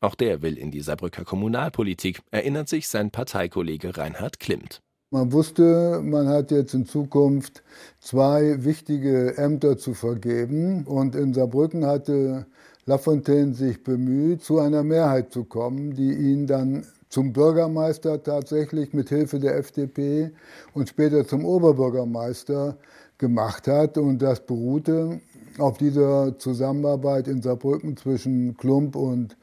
Auch 0.00 0.14
der 0.14 0.42
will 0.42 0.56
in 0.56 0.70
die 0.70 0.80
Saarbrücker 0.80 1.24
Kommunalpolitik, 1.24 2.22
erinnert 2.30 2.68
sich 2.68 2.88
sein 2.88 3.10
Parteikollege 3.10 3.96
Reinhard 3.96 4.40
Klimt. 4.40 4.80
Man 5.10 5.30
wusste, 5.30 6.00
man 6.02 6.28
hat 6.28 6.50
jetzt 6.50 6.72
in 6.72 6.86
Zukunft 6.86 7.62
zwei 8.00 8.64
wichtige 8.64 9.36
Ämter 9.36 9.76
zu 9.76 9.92
vergeben. 9.92 10.84
Und 10.84 11.14
in 11.14 11.34
Saarbrücken 11.34 11.84
hatte 11.84 12.46
Lafontaine 12.86 13.52
sich 13.52 13.84
bemüht, 13.84 14.42
zu 14.42 14.58
einer 14.58 14.82
Mehrheit 14.82 15.30
zu 15.30 15.44
kommen, 15.44 15.94
die 15.94 16.14
ihn 16.14 16.46
dann 16.46 16.86
zum 17.12 17.34
Bürgermeister 17.34 18.22
tatsächlich 18.22 18.94
mit 18.94 19.10
Hilfe 19.10 19.38
der 19.38 19.58
FDP 19.58 20.30
und 20.72 20.88
später 20.88 21.26
zum 21.26 21.44
Oberbürgermeister 21.44 22.78
gemacht 23.18 23.68
hat. 23.68 23.98
Und 23.98 24.22
das 24.22 24.40
beruhte 24.40 25.20
auf 25.58 25.76
dieser 25.76 26.38
Zusammenarbeit 26.38 27.28
in 27.28 27.42
Saarbrücken 27.42 27.98
zwischen 27.98 28.56
Klump 28.56 28.96
und 28.96 29.36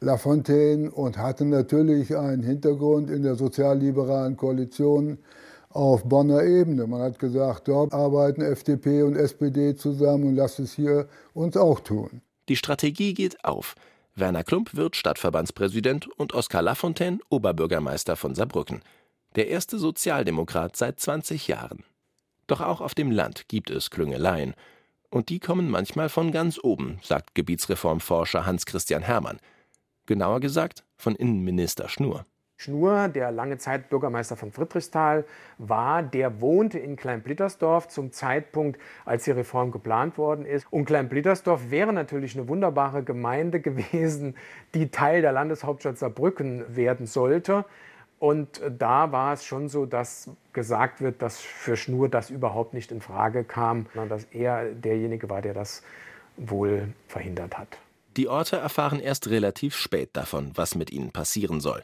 Lafontaine 0.00 0.90
und 0.90 1.16
hatte 1.16 1.44
natürlich 1.44 2.16
einen 2.16 2.42
Hintergrund 2.42 3.08
in 3.08 3.22
der 3.22 3.36
sozialliberalen 3.36 4.36
Koalition 4.36 5.18
auf 5.70 6.02
Bonner 6.02 6.42
Ebene. 6.42 6.88
Man 6.88 7.02
hat 7.02 7.20
gesagt, 7.20 7.68
dort 7.68 7.92
arbeiten 7.92 8.42
FDP 8.42 9.04
und 9.04 9.14
SPD 9.14 9.76
zusammen 9.76 10.24
und 10.24 10.34
lasst 10.34 10.58
es 10.58 10.72
hier 10.72 11.06
uns 11.34 11.56
auch 11.56 11.78
tun. 11.78 12.20
Die 12.48 12.56
Strategie 12.56 13.14
geht 13.14 13.44
auf. 13.44 13.76
Werner 14.14 14.44
Klump 14.44 14.74
wird 14.74 14.94
Stadtverbandspräsident 14.94 16.06
und 16.06 16.34
Oskar 16.34 16.60
Lafontaine 16.60 17.18
Oberbürgermeister 17.30 18.14
von 18.14 18.34
Saarbrücken. 18.34 18.82
Der 19.36 19.48
erste 19.48 19.78
Sozialdemokrat 19.78 20.76
seit 20.76 21.00
20 21.00 21.48
Jahren. 21.48 21.84
Doch 22.46 22.60
auch 22.60 22.82
auf 22.82 22.94
dem 22.94 23.10
Land 23.10 23.48
gibt 23.48 23.70
es 23.70 23.90
Klüngeleien. 23.90 24.54
Und 25.08 25.30
die 25.30 25.40
kommen 25.40 25.70
manchmal 25.70 26.10
von 26.10 26.30
ganz 26.30 26.58
oben, 26.62 26.98
sagt 27.02 27.34
Gebietsreformforscher 27.34 28.44
Hans-Christian 28.44 29.02
Hermann. 29.02 29.40
Genauer 30.04 30.40
gesagt 30.40 30.84
von 30.96 31.14
Innenminister 31.14 31.88
Schnur. 31.88 32.26
Schnur, 32.62 33.08
der 33.08 33.32
lange 33.32 33.58
Zeit 33.58 33.90
Bürgermeister 33.90 34.36
von 34.36 34.52
Friedrichsthal 34.52 35.24
war, 35.58 36.02
der 36.02 36.40
wohnte 36.40 36.78
in 36.78 36.96
Kleinblittersdorf 36.96 37.88
zum 37.88 38.12
Zeitpunkt, 38.12 38.80
als 39.04 39.24
die 39.24 39.32
Reform 39.32 39.72
geplant 39.72 40.16
worden 40.18 40.46
ist. 40.46 40.66
Und 40.70 40.84
Kleinblittersdorf 40.84 41.70
wäre 41.70 41.92
natürlich 41.92 42.36
eine 42.36 42.48
wunderbare 42.48 43.02
Gemeinde 43.02 43.60
gewesen, 43.62 44.36
die 44.74 44.90
Teil 44.90 45.22
der 45.22 45.32
Landeshauptstadt 45.32 45.98
Saarbrücken 45.98 46.76
werden 46.76 47.06
sollte. 47.06 47.64
Und 48.18 48.60
da 48.78 49.10
war 49.10 49.32
es 49.32 49.44
schon 49.44 49.68
so, 49.68 49.84
dass 49.84 50.30
gesagt 50.52 51.00
wird, 51.00 51.22
dass 51.22 51.40
für 51.40 51.76
Schnur 51.76 52.08
das 52.08 52.30
überhaupt 52.30 52.72
nicht 52.72 52.92
in 52.92 53.00
Frage 53.00 53.42
kam, 53.42 53.86
sondern 53.92 54.10
dass 54.10 54.24
er 54.26 54.66
derjenige 54.66 55.28
war, 55.28 55.42
der 55.42 55.54
das 55.54 55.82
wohl 56.36 56.92
verhindert 57.08 57.58
hat. 57.58 57.78
Die 58.16 58.28
Orte 58.28 58.58
erfahren 58.58 59.00
erst 59.00 59.28
relativ 59.30 59.74
spät 59.74 60.10
davon, 60.12 60.52
was 60.54 60.74
mit 60.74 60.92
ihnen 60.92 61.10
passieren 61.10 61.60
soll. 61.60 61.82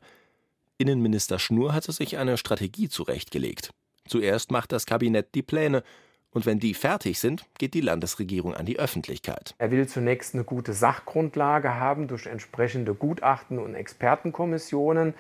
Innenminister 0.78 1.40
Schnur 1.40 1.74
hatte 1.74 1.90
sich 1.90 2.18
eine 2.18 2.36
Strategie 2.36 2.88
zurechtgelegt. 2.88 3.70
Zuerst 4.06 4.52
macht 4.52 4.70
das 4.72 4.86
Kabinett 4.86 5.34
die 5.34 5.42
Pläne, 5.42 5.82
und 6.30 6.44
wenn 6.46 6.60
die 6.60 6.74
fertig 6.74 7.18
sind, 7.18 7.46
geht 7.58 7.74
die 7.74 7.80
Landesregierung 7.80 8.54
an 8.54 8.66
die 8.66 8.78
Öffentlichkeit. 8.78 9.54
Er 9.58 9.70
will 9.70 9.88
zunächst 9.88 10.34
eine 10.34 10.44
gute 10.44 10.74
Sachgrundlage 10.74 11.76
haben 11.76 12.06
durch 12.06 12.26
entsprechende 12.26 12.94
Gutachten 12.94 13.58
und 13.58 13.74
Expertenkommissionen. 13.74 15.14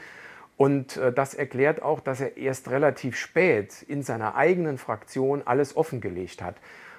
Und 0.56 0.96
äh, 0.98 1.12
das 1.12 1.34
erklärt 1.34 1.82
auch, 1.82 2.00
dass 2.00 2.20
er 2.20 2.36
erst 2.36 2.68
relativ 2.68 3.16
spät 3.16 3.82
in 3.82 4.02
seiner 4.02 4.34
eigenen 4.34 4.76
Fraktion 4.76 5.42
alles 5.44 5.76
offengelegt 5.76 6.42
hat 6.42 6.56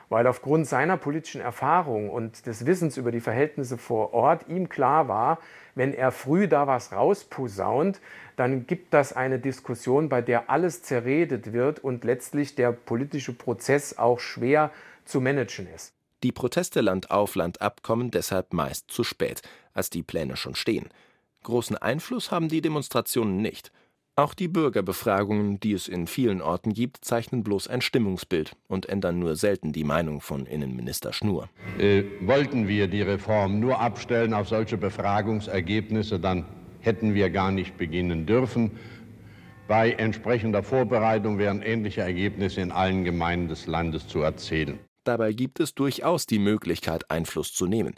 weil 0.10 0.28
aufgrund 0.28 0.68
seiner 0.68 0.98
politischen 0.98 1.39
Erfahrung 1.39 2.10
und 2.10 2.46
des 2.46 2.66
Wissens 2.66 2.98
über 2.98 3.12
die 3.12 3.20
Verhältnisse 3.20 3.78
vor 3.78 4.13
Ort 4.13 4.48
ihm 4.48 4.68
klar 4.68 5.08
war, 5.08 5.39
wenn 5.75 5.94
er 5.94 6.12
früh 6.12 6.48
da 6.48 6.68
was 6.68 6.92
rausposaunt, 6.92 8.01
dann 8.36 8.68
gibt 8.68 8.94
das 8.94 9.13
eine 9.13 9.39
Diskussion, 9.39 10.10
bei 10.10 10.22
der 10.22 10.50
alles 10.50 10.82
zerredet 10.82 11.54
wird 11.54 11.80
und 11.80 12.04
letztlich 12.04 12.56
der 12.56 12.72
politische 12.72 13.34
Prozess 13.34 13.98
auch 13.98 14.20
schwer 14.20 14.72
zu 15.06 15.22
managen 15.22 15.68
ist. 15.74 15.94
Die 16.24 16.32
Proteste 16.34 16.82
Land 16.82 17.12
auf 17.12 17.36
Land 17.36 17.62
ab 17.62 17.82
kommen 17.82 18.12
deshalb 18.12 18.54
meist 18.54 18.92
zu 18.92 19.04
spät, 19.04 19.42
als 19.74 19.89
die 19.89 20.04
Pläne 20.04 20.36
schon 20.36 20.56
stehen. 20.56 20.89
Großen 21.44 21.78
Einfluss 21.78 22.32
haben 22.32 22.50
die 22.50 22.62
Demonstrationen 22.62 23.38
nicht. 23.38 23.72
Auch 24.20 24.34
die 24.34 24.50
Bürgerbefragungen, 24.50 25.62
die 25.62 25.72
es 25.72 25.88
in 25.88 26.06
vielen 26.06 26.42
Orten 26.42 26.74
gibt, 26.74 27.06
zeichnen 27.06 27.42
bloß 27.42 27.70
ein 27.70 27.80
Stimmungsbild 27.80 28.52
und 28.68 28.90
ändern 28.90 29.18
nur 29.18 29.38
selten 29.38 29.72
die 29.72 29.86
Meinung 29.86 30.20
von 30.20 30.46
Innenminister 30.46 31.14
Schnur. 31.14 31.48
Äh, 31.78 32.04
wollten 32.20 32.68
wir 32.68 32.90
die 32.90 33.02
Reform 33.02 33.62
nur 33.62 33.80
abstellen 33.80 34.34
auf 34.34 34.50
solche 34.50 34.76
Befragungsergebnisse, 34.76 36.20
dann 36.20 36.44
hätten 36.82 37.14
wir 37.14 37.30
gar 37.30 37.52
nicht 37.52 37.78
beginnen 37.78 38.26
dürfen. 38.26 38.72
Bei 39.70 39.94
entsprechender 39.94 40.64
Vorbereitung 40.64 41.38
wären 41.38 41.62
ähnliche 41.62 42.02
Ergebnisse 42.02 42.60
in 42.60 42.74
allen 42.74 43.06
Gemeinden 43.06 43.48
des 43.48 43.68
Landes 43.68 44.06
zu 44.10 44.20
erzählen. 44.20 44.80
Dabei 45.06 45.32
gibt 45.32 45.62
es 45.62 45.76
durchaus 45.76 46.26
die 46.26 46.40
Möglichkeit, 46.40 47.10
Einfluss 47.10 47.54
zu 47.54 47.68
nehmen. 47.68 47.96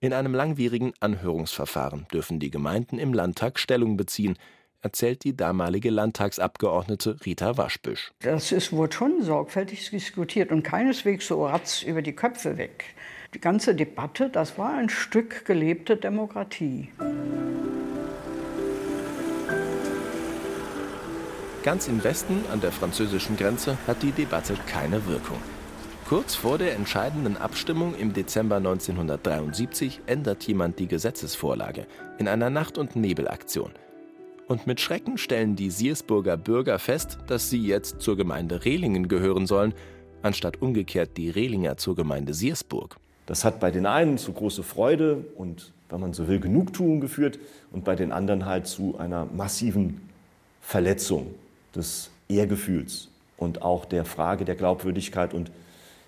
In 0.00 0.14
einem 0.14 0.32
langwierigen 0.32 0.94
Anhörungsverfahren 1.00 2.06
dürfen 2.10 2.40
die 2.40 2.50
Gemeinden 2.50 2.98
im 2.98 3.12
Landtag 3.12 3.58
Stellung 3.58 3.98
beziehen, 3.98 4.38
erzählt 4.82 5.24
die 5.24 5.36
damalige 5.36 5.90
Landtagsabgeordnete 5.90 7.16
Rita 7.24 7.56
Waschbüsch. 7.56 8.12
Das 8.20 8.52
ist, 8.52 8.72
wurde 8.72 8.94
schon 8.94 9.22
sorgfältig 9.22 9.90
diskutiert 9.90 10.50
und 10.52 10.62
keineswegs 10.62 11.26
so 11.26 11.46
ratz 11.46 11.82
über 11.82 12.02
die 12.02 12.14
Köpfe 12.14 12.56
weg. 12.56 12.84
Die 13.34 13.40
ganze 13.40 13.74
Debatte, 13.74 14.28
das 14.28 14.58
war 14.58 14.74
ein 14.74 14.88
Stück 14.88 15.44
gelebte 15.44 15.96
Demokratie. 15.96 16.88
Ganz 21.62 21.88
im 21.88 22.02
Westen 22.02 22.44
an 22.50 22.60
der 22.60 22.72
französischen 22.72 23.36
Grenze 23.36 23.76
hat 23.86 24.02
die 24.02 24.12
Debatte 24.12 24.54
keine 24.66 25.06
Wirkung. 25.06 25.36
Kurz 26.08 26.34
vor 26.34 26.58
der 26.58 26.74
entscheidenden 26.74 27.36
Abstimmung 27.36 27.94
im 27.94 28.12
Dezember 28.14 28.56
1973 28.56 30.00
ändert 30.06 30.42
jemand 30.44 30.78
die 30.78 30.88
Gesetzesvorlage 30.88 31.86
in 32.18 32.26
einer 32.26 32.50
Nacht- 32.50 32.78
und 32.78 32.96
Nebelaktion– 32.96 33.70
und 34.50 34.66
mit 34.66 34.80
Schrecken 34.80 35.16
stellen 35.16 35.54
die 35.54 35.70
Siersburger 35.70 36.36
Bürger 36.36 36.80
fest, 36.80 37.18
dass 37.28 37.50
sie 37.50 37.64
jetzt 37.64 38.00
zur 38.00 38.16
Gemeinde 38.16 38.64
Rehlingen 38.64 39.06
gehören 39.06 39.46
sollen, 39.46 39.74
anstatt 40.22 40.60
umgekehrt 40.60 41.16
die 41.16 41.30
Rehlinger 41.30 41.76
zur 41.76 41.94
Gemeinde 41.94 42.34
Siersburg. 42.34 42.96
Das 43.26 43.44
hat 43.44 43.60
bei 43.60 43.70
den 43.70 43.86
einen 43.86 44.18
zu 44.18 44.32
große 44.32 44.64
Freude 44.64 45.24
und, 45.36 45.72
wenn 45.88 46.00
man 46.00 46.14
so 46.14 46.26
will, 46.26 46.40
Genugtuung 46.40 47.00
geführt 47.00 47.38
und 47.70 47.84
bei 47.84 47.94
den 47.94 48.10
anderen 48.10 48.44
halt 48.44 48.66
zu 48.66 48.98
einer 48.98 49.24
massiven 49.24 50.00
Verletzung 50.60 51.32
des 51.76 52.10
Ehrgefühls 52.28 53.06
und 53.36 53.62
auch 53.62 53.84
der 53.84 54.04
Frage 54.04 54.44
der 54.44 54.56
Glaubwürdigkeit 54.56 55.32
und 55.32 55.52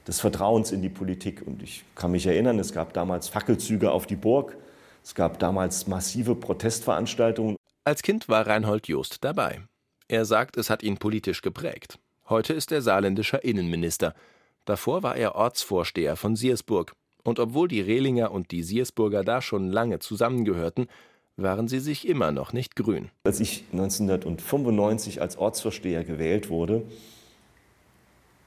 des 0.09 0.19
Vertrauens 0.19 0.73
in 0.73 0.83
die 0.83 0.89
Politik. 0.89 1.47
Und 1.47 1.63
ich 1.63 1.85
kann 1.95 2.11
mich 2.11 2.27
erinnern, 2.27 2.59
es 2.59 2.73
gab 2.73 2.93
damals 2.93 3.29
Fackelzüge 3.29 3.93
auf 3.93 4.07
die 4.07 4.17
Burg, 4.17 4.57
es 5.05 5.15
gab 5.15 5.39
damals 5.39 5.87
massive 5.87 6.35
Protestveranstaltungen. 6.35 7.57
Als 7.85 8.03
Kind 8.03 8.29
war 8.29 8.47
Reinhold 8.47 8.87
Jost 8.87 9.25
dabei. 9.25 9.61
Er 10.07 10.25
sagt, 10.25 10.57
es 10.57 10.71
hat 10.71 10.85
ihn 10.85 10.99
politisch 10.99 11.43
geprägt. 11.43 11.99
Heute 12.29 12.53
ist 12.53 12.71
er 12.71 12.81
saarländischer 12.81 13.43
Innenminister. 13.43 14.15
Davor 14.65 15.03
war 15.03 15.17
er 15.17 15.35
Ortsvorsteher 15.35 16.15
von 16.15 16.37
Siersburg 16.37 16.93
Und 17.25 17.41
obwohl 17.41 17.67
die 17.67 17.81
Rehlinger 17.81 18.31
und 18.31 18.53
die 18.53 18.63
Siersburger 18.63 19.25
da 19.25 19.43
schon 19.43 19.69
lange 19.69 19.99
zusammengehörten, 19.99 20.87
waren 21.37 21.67
sie 21.67 21.81
sich 21.81 22.07
immer 22.07 22.31
noch 22.31 22.53
nicht 22.53 22.77
grün. 22.77 23.11
Als 23.25 23.41
ich 23.41 23.65
1995 23.73 25.21
als 25.21 25.37
Ortsvorsteher 25.37 26.05
gewählt 26.05 26.51
wurde, 26.51 26.85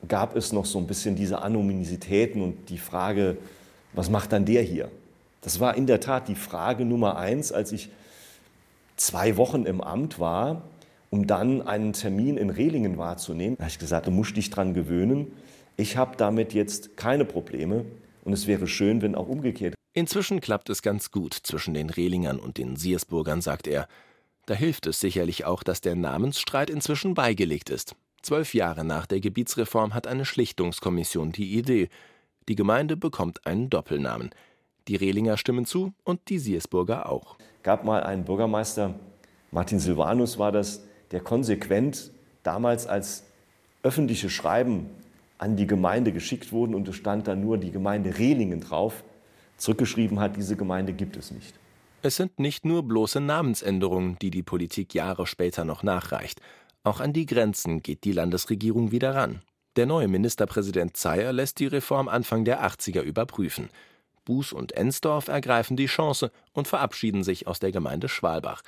gab 0.07 0.37
es 0.37 0.53
noch 0.53 0.65
so 0.65 0.77
ein 0.77 0.87
bisschen 0.87 1.17
diese 1.17 1.41
Anonymitäten 1.41 2.41
und 2.41 2.69
die 2.69 2.77
Frage, 2.77 3.35
was 3.91 4.09
macht 4.09 4.31
dann 4.31 4.45
der 4.45 4.61
hier? 4.61 4.89
Das 5.41 5.59
war 5.59 5.75
in 5.75 5.87
der 5.87 5.99
Tat 5.99 6.29
die 6.29 6.35
Frage 6.35 6.85
Nummer 6.85 7.17
eins, 7.17 7.51
als 7.51 7.73
ich 7.73 7.89
zwei 8.95 9.37
Wochen 9.37 9.65
im 9.65 9.81
Amt 9.81 10.19
war, 10.19 10.69
um 11.09 11.27
dann 11.27 11.61
einen 11.61 11.93
Termin 11.93 12.37
in 12.37 12.49
Rehlingen 12.49 12.97
wahrzunehmen. 12.97 13.57
Da 13.57 13.63
habe 13.63 13.71
ich 13.71 13.79
gesagt, 13.79 14.07
du 14.07 14.11
musst 14.11 14.35
dich 14.37 14.49
dran 14.49 14.73
gewöhnen. 14.73 15.31
Ich 15.77 15.97
habe 15.97 16.17
damit 16.17 16.53
jetzt 16.53 16.97
keine 16.97 17.25
Probleme 17.25 17.85
und 18.23 18.33
es 18.33 18.47
wäre 18.47 18.67
schön, 18.67 19.01
wenn 19.01 19.15
auch 19.15 19.27
umgekehrt. 19.27 19.75
Inzwischen 19.93 20.41
klappt 20.41 20.69
es 20.69 20.81
ganz 20.81 21.11
gut 21.11 21.33
zwischen 21.33 21.73
den 21.73 21.89
Rehlingern 21.89 22.39
und 22.39 22.57
den 22.57 22.75
Siersburgern, 22.75 23.41
sagt 23.41 23.67
er. 23.67 23.87
Da 24.45 24.53
hilft 24.53 24.87
es 24.87 24.99
sicherlich 24.99 25.45
auch, 25.45 25.63
dass 25.63 25.81
der 25.81 25.95
Namensstreit 25.95 26.69
inzwischen 26.69 27.13
beigelegt 27.13 27.69
ist. 27.69 27.95
Zwölf 28.21 28.53
Jahre 28.53 28.83
nach 28.83 29.05
der 29.05 29.19
Gebietsreform 29.19 29.93
hat 29.93 30.07
eine 30.07 30.25
Schlichtungskommission 30.25 31.31
die 31.31 31.57
Idee. 31.57 31.89
Die 32.49 32.55
Gemeinde 32.55 32.97
bekommt 32.97 33.45
einen 33.45 33.69
Doppelnamen. 33.69 34.31
Die 34.87 34.95
Rehlinger 34.95 35.37
stimmen 35.37 35.65
zu 35.65 35.93
und 36.03 36.29
die 36.29 36.39
Siersburger 36.39 37.09
auch. 37.09 37.37
Gab 37.65 37.83
mal 37.83 38.03
einen 38.03 38.25
Bürgermeister, 38.25 38.93
Martin 39.49 39.79
Silvanus 39.79 40.37
war 40.37 40.51
das, 40.51 40.83
der 41.09 41.19
konsequent 41.19 42.11
damals 42.43 42.85
als 42.85 43.23
öffentliche 43.81 44.29
Schreiben 44.29 44.91
an 45.39 45.55
die 45.55 45.65
Gemeinde 45.65 46.11
geschickt 46.11 46.51
wurden 46.51 46.75
und 46.75 46.87
es 46.87 46.95
stand 46.95 47.27
da 47.27 47.35
nur 47.35 47.57
die 47.57 47.71
Gemeinde 47.71 48.19
Rehlingen 48.19 48.61
drauf, 48.61 49.03
zurückgeschrieben 49.57 50.19
hat, 50.19 50.37
diese 50.37 50.55
Gemeinde 50.55 50.93
gibt 50.93 51.17
es 51.17 51.31
nicht. 51.31 51.55
Es 52.03 52.17
sind 52.17 52.37
nicht 52.37 52.65
nur 52.65 52.83
bloße 52.83 53.19
Namensänderungen, 53.19 54.19
die 54.21 54.29
die 54.29 54.43
Politik 54.43 54.93
Jahre 54.93 55.25
später 55.25 55.65
noch 55.65 55.81
nachreicht. 55.81 56.41
Auch 56.83 56.99
an 56.99 57.13
die 57.13 57.25
Grenzen 57.25 57.81
geht 57.81 58.03
die 58.03 58.11
Landesregierung 58.11 58.91
wieder 58.91 59.15
ran. 59.15 59.41
Der 59.75 59.87
neue 59.87 60.07
Ministerpräsident 60.07 60.97
Zeyer 60.97 61.33
lässt 61.33 61.59
die 61.59 61.65
Reform 61.65 62.09
Anfang 62.09 62.45
der 62.45 62.63
80er 62.63 63.01
überprüfen. 63.01 63.69
Buß 64.25 64.53
und 64.53 64.73
Ensdorf 64.73 65.27
ergreifen 65.27 65.77
die 65.77 65.85
Chance 65.85 66.31
und 66.51 66.67
verabschieden 66.67 67.23
sich 67.23 67.47
aus 67.47 67.59
der 67.59 67.71
Gemeinde 67.71 68.09
Schwalbach. 68.09 68.61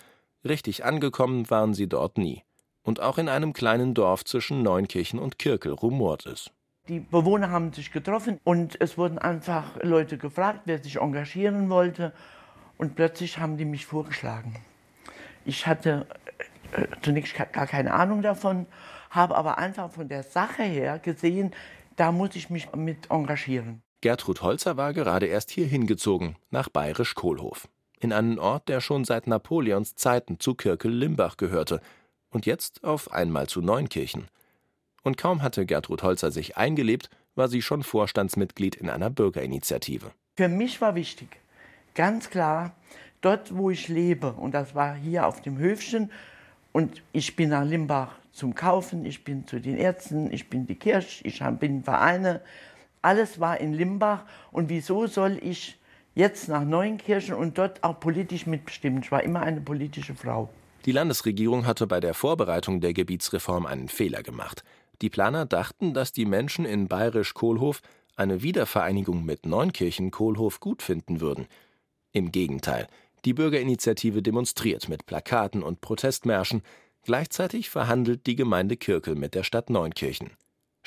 Richtig 0.47 0.85
angekommen 0.85 1.49
waren 1.49 1.73
sie 1.73 1.87
dort 1.87 2.17
nie. 2.17 2.43
Und 2.83 3.01
auch 3.01 3.17
in 3.17 3.27
einem 3.27 3.51
kleinen 3.51 3.93
Dorf 3.93 4.23
zwischen 4.23 4.63
Neunkirchen 4.63 5.19
und 5.19 5.39
Kirkel 5.39 5.73
rumort 5.73 6.25
es. 6.25 6.51
Die 6.87 7.01
Bewohner 7.01 7.49
haben 7.49 7.73
sich 7.73 7.91
getroffen 7.91 8.39
und 8.45 8.79
es 8.79 8.97
wurden 8.97 9.17
einfach 9.17 9.75
Leute 9.81 10.17
gefragt, 10.17 10.61
wer 10.65 10.81
sich 10.81 11.01
engagieren 11.01 11.69
wollte. 11.69 12.13
Und 12.77 12.95
plötzlich 12.95 13.39
haben 13.39 13.57
die 13.57 13.65
mich 13.65 13.85
vorgeschlagen. 13.85 14.55
Ich 15.43 15.67
hatte 15.67 16.07
äh, 16.71 16.85
zunächst 17.01 17.35
gar 17.35 17.67
keine 17.67 17.93
Ahnung 17.93 18.21
davon, 18.21 18.67
habe 19.09 19.35
aber 19.35 19.57
einfach 19.57 19.91
von 19.91 20.07
der 20.07 20.23
Sache 20.23 20.63
her 20.63 20.99
gesehen, 20.99 21.51
da 21.97 22.11
muss 22.11 22.35
ich 22.35 22.49
mich 22.49 22.73
mit 22.73 23.09
engagieren. 23.09 23.81
Gertrud 24.01 24.43
Holzer 24.43 24.77
war 24.77 24.93
gerade 24.93 25.25
erst 25.25 25.49
hier 25.49 25.65
hingezogen, 25.65 26.35
nach 26.51 26.69
Bayerisch-Kohlhof. 26.69 27.67
In 27.99 28.13
einen 28.13 28.37
Ort, 28.37 28.69
der 28.69 28.79
schon 28.79 29.05
seit 29.05 29.25
Napoleons 29.25 29.95
Zeiten 29.95 30.39
zu 30.39 30.53
Kirkel-Limbach 30.53 31.35
gehörte 31.35 31.81
und 32.29 32.45
jetzt 32.45 32.83
auf 32.83 33.11
einmal 33.11 33.47
zu 33.47 33.61
Neunkirchen. 33.61 34.27
Und 35.01 35.17
kaum 35.17 35.41
hatte 35.41 35.65
Gertrud 35.65 36.03
Holzer 36.03 36.29
sich 36.29 36.57
eingelebt, 36.57 37.09
war 37.33 37.47
sie 37.47 37.63
schon 37.63 37.81
Vorstandsmitglied 37.81 38.75
in 38.75 38.91
einer 38.91 39.09
Bürgerinitiative. 39.09 40.11
Für 40.35 40.47
mich 40.47 40.79
war 40.79 40.93
wichtig, 40.93 41.29
ganz 41.95 42.29
klar, 42.29 42.75
dort 43.21 43.55
wo 43.55 43.71
ich 43.71 43.87
lebe, 43.87 44.33
und 44.33 44.51
das 44.51 44.75
war 44.75 44.93
hier 44.93 45.25
auf 45.25 45.41
dem 45.41 45.57
Höfchen, 45.57 46.11
und 46.71 47.01
ich 47.13 47.35
bin 47.35 47.49
nach 47.49 47.65
Limbach 47.65 48.13
zum 48.31 48.53
Kaufen, 48.53 49.05
ich 49.05 49.23
bin 49.23 49.47
zu 49.47 49.59
den 49.59 49.77
Ärzten, 49.77 50.31
ich 50.31 50.47
bin 50.51 50.67
die 50.67 50.75
Kirche, 50.75 51.25
ich 51.25 51.41
bin 51.59 51.83
Vereine, 51.83 52.41
alles 53.07 53.39
war 53.39 53.59
in 53.59 53.73
Limbach. 53.73 54.25
Und 54.51 54.69
wieso 54.69 55.07
soll 55.07 55.39
ich 55.41 55.79
jetzt 56.13 56.49
nach 56.49 56.65
Neunkirchen 56.65 57.35
und 57.35 57.57
dort 57.57 57.83
auch 57.83 57.99
politisch 57.99 58.45
mitbestimmen? 58.45 59.01
Ich 59.01 59.11
war 59.11 59.23
immer 59.23 59.41
eine 59.41 59.61
politische 59.61 60.13
Frau. 60.13 60.49
Die 60.85 60.91
Landesregierung 60.91 61.65
hatte 61.65 61.87
bei 61.87 62.01
der 62.01 62.13
Vorbereitung 62.13 62.81
der 62.81 62.93
Gebietsreform 62.93 63.65
einen 63.65 63.87
Fehler 63.87 64.23
gemacht. 64.23 64.63
Die 65.01 65.09
Planer 65.09 65.45
dachten, 65.45 65.93
dass 65.93 66.11
die 66.11 66.25
Menschen 66.25 66.65
in 66.65 66.87
Bayerisch-Kohlhof 66.87 67.81
eine 68.17 68.41
Wiedervereinigung 68.41 69.23
mit 69.23 69.45
Neunkirchen-Kohlhof 69.45 70.59
gut 70.59 70.81
finden 70.81 71.21
würden. 71.21 71.47
Im 72.11 72.31
Gegenteil, 72.31 72.87
die 73.23 73.33
Bürgerinitiative 73.33 74.21
demonstriert 74.21 74.89
mit 74.89 75.05
Plakaten 75.05 75.63
und 75.63 75.81
Protestmärschen. 75.81 76.61
Gleichzeitig 77.03 77.69
verhandelt 77.69 78.25
die 78.25 78.35
Gemeinde 78.35 78.75
Kirkel 78.75 79.15
mit 79.15 79.33
der 79.33 79.43
Stadt 79.43 79.69
Neunkirchen. 79.69 80.31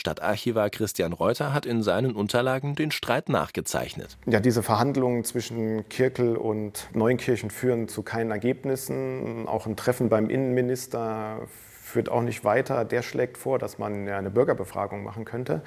Stadtarchivar 0.01 0.71
Christian 0.71 1.13
Reuter 1.13 1.53
hat 1.53 1.67
in 1.67 1.83
seinen 1.83 2.17
Unterlagen 2.17 2.75
den 2.75 2.91
Streit 2.91 3.29
nachgezeichnet. 3.29 4.17
Ja, 4.25 4.41
diese 4.41 4.63
Verhandlungen 4.63 5.25
zwischen 5.25 5.87
Kirkel 5.91 6.37
und 6.37 6.89
Neunkirchen 6.95 7.51
führen 7.51 7.87
zu 7.87 8.03
keinen 8.03 8.31
Ergebnissen. 8.31 9.47
Auch 9.47 9.67
ein 9.67 9.77
Treffen 9.77 10.09
beim 10.09 10.31
Innenminister 10.31 11.41
führt 11.83 12.09
auch 12.09 12.23
nicht 12.23 12.45
weiter. 12.45 12.87
Der 12.87 13.03
schlägt 13.03 13.37
vor, 13.37 13.59
dass 13.59 13.79
man 13.79 14.09
eine 14.09 14.31
Bürgerbefragung 14.31 15.05
machen 15.05 15.27
könnte. 15.27 15.61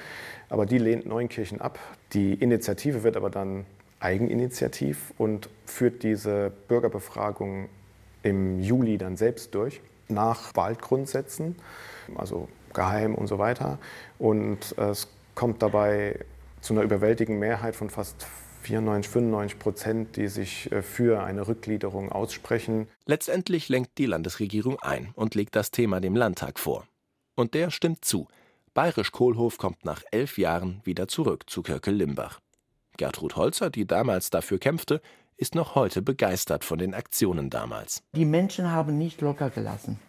Aber 0.50 0.66
die 0.66 0.80
lehnt 0.80 1.06
Neunkirchen 1.06 1.62
ab. 1.62 1.78
Die 2.14 2.34
Initiative 2.34 3.04
wird 3.04 3.16
aber 3.16 3.30
dann 3.30 3.68
eigeninitiativ 4.00 5.14
und 5.20 5.48
führt 5.68 6.02
diese 6.02 6.52
Bürgerbefragung 6.68 7.70
im 8.24 8.60
Juli 8.60 8.98
dann 8.98 9.16
selbst 9.16 9.54
durch, 9.54 9.80
nach 10.08 10.56
Waldgrundsätzen, 10.56 11.56
also 12.16 12.48
geheim 12.74 13.16
und 13.16 13.28
so 13.28 13.40
weiter. 13.40 13.80
Und 14.20 14.78
es 14.78 15.08
kommt 15.36 15.62
dabei 15.62 16.20
zu 16.62 16.74
einer 16.74 16.84
überwältigenden 16.84 17.40
Mehrheit 17.40 17.76
von 17.76 17.90
fast 17.90 18.26
94, 18.64 19.12
95 19.12 19.60
Prozent, 19.60 20.16
die 20.16 20.28
sich 20.28 20.72
äh, 20.72 20.82
für 20.82 21.24
eine 21.24 21.48
Rückgliederung 21.48 22.12
aussprechen. 22.12 22.88
Letztendlich 23.06 23.70
lenkt 23.70 23.98
die 23.98 24.06
Landesregierung 24.06 24.80
ein 24.80 25.12
und 25.16 25.36
legt 25.36 25.56
das 25.56 25.72
Thema 25.72 26.00
dem 26.00 26.16
Landtag 26.16 26.60
vor. 26.60 26.88
Und 27.36 27.54
der 27.54 27.72
stimmt 27.72 28.06
zu. 28.06 28.28
Bayerisch 28.74 29.12
Kohlhof 29.12 29.58
kommt 29.58 29.86
nach 29.86 30.02
elf 30.12 30.38
Jahren 30.38 30.82
wieder 30.84 31.08
zurück 31.08 31.50
zu 31.50 31.62
Kirkel-Limbach. 31.62 32.40
Gertrud 32.98 33.36
Holzer, 33.36 33.70
die 33.70 33.86
damals 33.86 34.30
dafür 34.30 34.60
kämpfte, 34.60 35.02
ist 35.36 35.56
noch 35.56 35.76
heute 35.76 36.02
begeistert 36.02 36.64
von 36.64 36.78
den 36.78 36.94
Aktionen 36.94 37.50
damals. 37.50 38.04
Die 38.16 38.26
Menschen 38.26 38.72
haben 38.72 38.98
nicht 38.98 39.22
locker 39.22 39.50
gelassen. 39.50 40.00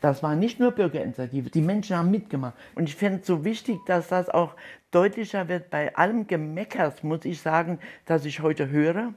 Das 0.00 0.22
war 0.22 0.36
nicht 0.36 0.60
nur 0.60 0.72
Bürgerinitiative, 0.72 1.50
die 1.50 1.62
Menschen 1.62 1.96
haben 1.96 2.10
mitgemacht. 2.10 2.54
Und 2.74 2.88
ich 2.88 2.96
finde 2.96 3.20
es 3.20 3.26
so 3.26 3.44
wichtig, 3.44 3.78
dass 3.86 4.08
das 4.08 4.28
auch 4.28 4.54
deutlicher 4.90 5.48
wird. 5.48 5.70
Bei 5.70 5.94
allem 5.96 6.26
Gemeckers 6.26 7.02
muss 7.02 7.24
ich 7.24 7.40
sagen, 7.40 7.78
dass 8.06 8.24
ich 8.24 8.40
heute 8.40 8.70
höre, 8.70 9.12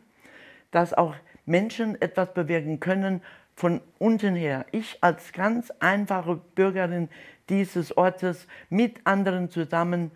dass 0.71 0.93
auch 0.93 1.15
Menschen 1.45 2.01
etwas 2.01 2.33
bewirken 2.33 2.79
können 2.79 3.21
von 3.55 3.81
unten 3.99 4.35
her. 4.35 4.65
Ich 4.71 4.97
als 5.01 5.31
ganz 5.31 5.71
einfache 5.79 6.39
Bürgerin 6.55 7.09
dieses 7.49 7.95
Ortes 7.95 8.47
mit 8.69 9.05
anderen 9.05 9.49
zusammen 9.49 10.11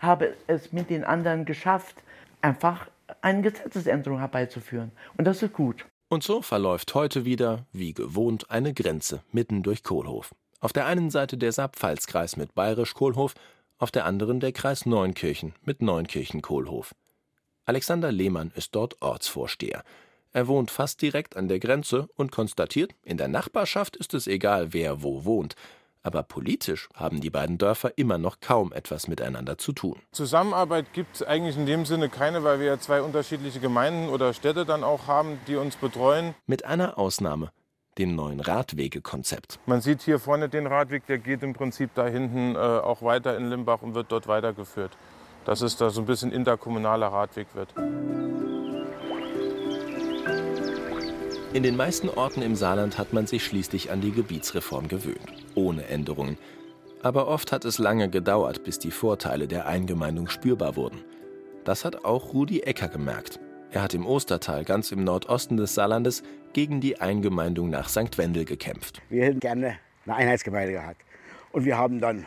habe 0.00 0.34
es 0.46 0.72
mit 0.72 0.90
den 0.90 1.04
anderen 1.04 1.44
geschafft, 1.44 2.02
einfach 2.42 2.88
eine 3.22 3.42
Gesetzesänderung 3.42 4.18
herbeizuführen. 4.18 4.92
Und 5.16 5.26
das 5.26 5.42
ist 5.42 5.52
gut. 5.52 5.86
Und 6.08 6.22
so 6.22 6.40
verläuft 6.40 6.94
heute 6.94 7.24
wieder, 7.24 7.66
wie 7.72 7.92
gewohnt, 7.92 8.50
eine 8.50 8.72
Grenze 8.72 9.22
mitten 9.32 9.64
durch 9.64 9.82
Kohlhof. 9.82 10.34
Auf 10.60 10.72
der 10.72 10.86
einen 10.86 11.10
Seite 11.10 11.36
der 11.36 11.50
Saarpfalzkreis 11.50 12.36
mit 12.36 12.54
Bayerisch-Kohlhof, 12.54 13.34
auf 13.78 13.90
der 13.90 14.04
anderen 14.04 14.38
der 14.38 14.52
Kreis 14.52 14.86
Neunkirchen 14.86 15.54
mit 15.62 15.82
Neunkirchen-Kohlhof. 15.82 16.94
Alexander 17.64 18.12
Lehmann 18.12 18.52
ist 18.54 18.76
dort 18.76 19.02
Ortsvorsteher. 19.02 19.82
Er 20.32 20.46
wohnt 20.46 20.70
fast 20.70 21.02
direkt 21.02 21.36
an 21.36 21.48
der 21.48 21.58
Grenze 21.58 22.08
und 22.14 22.30
konstatiert, 22.30 22.94
in 23.02 23.16
der 23.16 23.28
Nachbarschaft 23.28 23.96
ist 23.96 24.14
es 24.14 24.28
egal, 24.28 24.72
wer 24.72 25.02
wo 25.02 25.24
wohnt 25.24 25.56
aber 26.06 26.22
politisch 26.22 26.88
haben 26.94 27.20
die 27.20 27.30
beiden 27.30 27.58
Dörfer 27.58 27.98
immer 27.98 28.16
noch 28.16 28.38
kaum 28.40 28.72
etwas 28.72 29.08
miteinander 29.08 29.58
zu 29.58 29.72
tun. 29.72 29.96
Zusammenarbeit 30.12 30.92
gibt 30.92 31.16
es 31.16 31.22
eigentlich 31.24 31.56
in 31.56 31.66
dem 31.66 31.84
Sinne 31.84 32.08
keine, 32.08 32.44
weil 32.44 32.60
wir 32.60 32.66
ja 32.66 32.78
zwei 32.78 33.02
unterschiedliche 33.02 33.58
Gemeinden 33.58 34.08
oder 34.08 34.32
Städte 34.32 34.64
dann 34.64 34.84
auch 34.84 35.08
haben, 35.08 35.40
die 35.48 35.56
uns 35.56 35.74
betreuen. 35.74 36.34
Mit 36.46 36.64
einer 36.64 36.96
Ausnahme, 36.96 37.50
dem 37.98 38.14
neuen 38.14 38.38
Radwegekonzept. 38.38 39.58
Man 39.66 39.80
sieht 39.80 40.02
hier 40.02 40.20
vorne 40.20 40.48
den 40.48 40.68
Radweg, 40.68 41.06
der 41.06 41.18
geht 41.18 41.42
im 41.42 41.54
Prinzip 41.54 41.90
da 41.96 42.06
hinten 42.06 42.54
äh, 42.54 42.58
auch 42.58 43.02
weiter 43.02 43.36
in 43.36 43.50
Limbach 43.50 43.82
und 43.82 43.94
wird 43.94 44.12
dort 44.12 44.28
weitergeführt. 44.28 44.96
Dass 45.44 45.60
es 45.60 45.76
da 45.76 45.90
so 45.90 46.02
ein 46.02 46.06
bisschen 46.06 46.30
interkommunaler 46.30 47.08
Radweg 47.08 47.48
wird. 47.54 47.74
In 51.52 51.62
den 51.62 51.76
meisten 51.76 52.08
Orten 52.08 52.42
im 52.42 52.54
Saarland 52.54 52.98
hat 52.98 53.12
man 53.12 53.26
sich 53.26 53.44
schließlich 53.44 53.90
an 53.90 54.00
die 54.00 54.10
Gebietsreform 54.10 54.88
gewöhnt, 54.88 55.32
ohne 55.54 55.86
Änderungen. 55.86 56.36
Aber 57.02 57.28
oft 57.28 57.52
hat 57.52 57.64
es 57.64 57.78
lange 57.78 58.10
gedauert, 58.10 58.64
bis 58.64 58.78
die 58.78 58.90
Vorteile 58.90 59.46
der 59.46 59.66
Eingemeindung 59.66 60.28
spürbar 60.28 60.76
wurden. 60.76 61.04
Das 61.64 61.84
hat 61.84 62.04
auch 62.04 62.34
Rudi 62.34 62.60
Ecker 62.60 62.88
gemerkt. 62.88 63.40
Er 63.70 63.82
hat 63.82 63.94
im 63.94 64.06
Ostertal, 64.06 64.64
ganz 64.64 64.92
im 64.92 65.04
Nordosten 65.04 65.56
des 65.56 65.74
Saarlandes, 65.74 66.22
gegen 66.52 66.80
die 66.80 67.00
Eingemeindung 67.00 67.70
nach 67.70 67.88
St. 67.88 68.18
Wendel 68.18 68.44
gekämpft. 68.44 69.00
Wir 69.08 69.24
hätten 69.24 69.40
gerne 69.40 69.78
eine 70.04 70.16
Einheitsgemeinde 70.16 70.72
gehabt. 70.72 71.02
Und 71.52 71.64
wir 71.64 71.78
haben 71.78 72.00
dann 72.00 72.26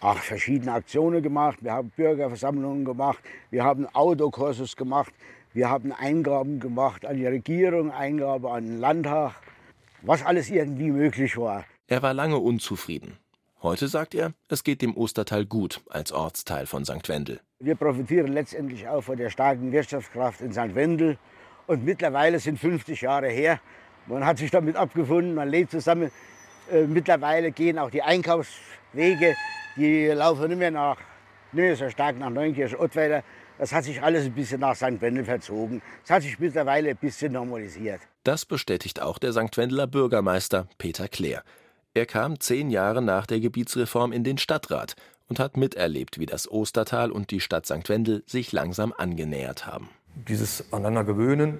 auch 0.00 0.18
verschiedene 0.18 0.72
Aktionen 0.72 1.22
gemacht. 1.22 1.58
Wir 1.62 1.72
haben 1.72 1.90
Bürgerversammlungen 1.90 2.84
gemacht. 2.84 3.18
Wir 3.50 3.64
haben 3.64 3.86
Autokursus 3.94 4.76
gemacht. 4.76 5.12
Wir 5.58 5.70
haben 5.70 5.92
Eingaben 5.92 6.60
gemacht 6.60 7.04
an 7.04 7.16
die 7.16 7.26
Regierung, 7.26 7.90
Eingaben 7.90 8.46
an 8.46 8.64
den 8.64 8.78
Landtag, 8.78 9.32
was 10.02 10.24
alles 10.24 10.50
irgendwie 10.50 10.92
möglich 10.92 11.36
war. 11.36 11.64
Er 11.88 12.00
war 12.00 12.14
lange 12.14 12.38
unzufrieden. 12.38 13.18
Heute 13.60 13.88
sagt 13.88 14.14
er, 14.14 14.34
es 14.46 14.62
geht 14.62 14.82
dem 14.82 14.96
Ostertal 14.96 15.44
gut 15.46 15.80
als 15.90 16.12
Ortsteil 16.12 16.66
von 16.66 16.84
St. 16.84 17.08
Wendel. 17.08 17.40
Wir 17.58 17.74
profitieren 17.74 18.28
letztendlich 18.28 18.86
auch 18.86 19.00
von 19.00 19.16
der 19.16 19.30
starken 19.30 19.72
Wirtschaftskraft 19.72 20.42
in 20.42 20.52
St. 20.52 20.76
Wendel. 20.76 21.18
Und 21.66 21.84
mittlerweile 21.84 22.38
sind 22.38 22.60
50 22.60 23.00
Jahre 23.00 23.28
her. 23.28 23.58
Man 24.06 24.24
hat 24.24 24.38
sich 24.38 24.52
damit 24.52 24.76
abgefunden, 24.76 25.34
man 25.34 25.48
lebt 25.48 25.72
zusammen. 25.72 26.12
Äh, 26.70 26.82
mittlerweile 26.82 27.50
gehen 27.50 27.80
auch 27.80 27.90
die 27.90 28.02
Einkaufswege, 28.02 29.34
die 29.74 30.06
laufen 30.06 30.50
nicht 30.50 30.58
mehr, 30.58 30.70
nach, 30.70 30.98
nicht 31.50 31.64
mehr 31.64 31.74
so 31.74 31.90
stark 31.90 32.16
nach 32.16 32.30
Neunkirchen, 32.30 32.78
Ottweiler. 32.78 33.24
Das 33.58 33.72
hat 33.72 33.84
sich 33.84 34.00
alles 34.02 34.24
ein 34.24 34.32
bisschen 34.32 34.60
nach 34.60 34.76
St. 34.76 35.00
Wendel 35.00 35.24
verzogen. 35.24 35.82
Es 36.04 36.10
hat 36.10 36.22
sich 36.22 36.38
mittlerweile 36.38 36.90
ein 36.90 36.96
bisschen 36.96 37.32
normalisiert. 37.32 38.00
Das 38.22 38.46
bestätigt 38.46 39.02
auch 39.02 39.18
der 39.18 39.32
St. 39.32 39.56
Wendeler 39.56 39.88
Bürgermeister 39.88 40.68
Peter 40.78 41.08
Kleer. 41.08 41.42
Er 41.92 42.06
kam 42.06 42.38
zehn 42.38 42.70
Jahre 42.70 43.02
nach 43.02 43.26
der 43.26 43.40
Gebietsreform 43.40 44.12
in 44.12 44.22
den 44.22 44.38
Stadtrat 44.38 44.94
und 45.28 45.40
hat 45.40 45.56
miterlebt, 45.56 46.20
wie 46.20 46.26
das 46.26 46.48
Ostertal 46.48 47.10
und 47.10 47.32
die 47.32 47.40
Stadt 47.40 47.66
St. 47.66 47.88
Wendel 47.88 48.22
sich 48.26 48.52
langsam 48.52 48.94
angenähert 48.96 49.66
haben. 49.66 49.88
Dieses 50.14 50.72
Aneinandergewöhnen 50.72 51.58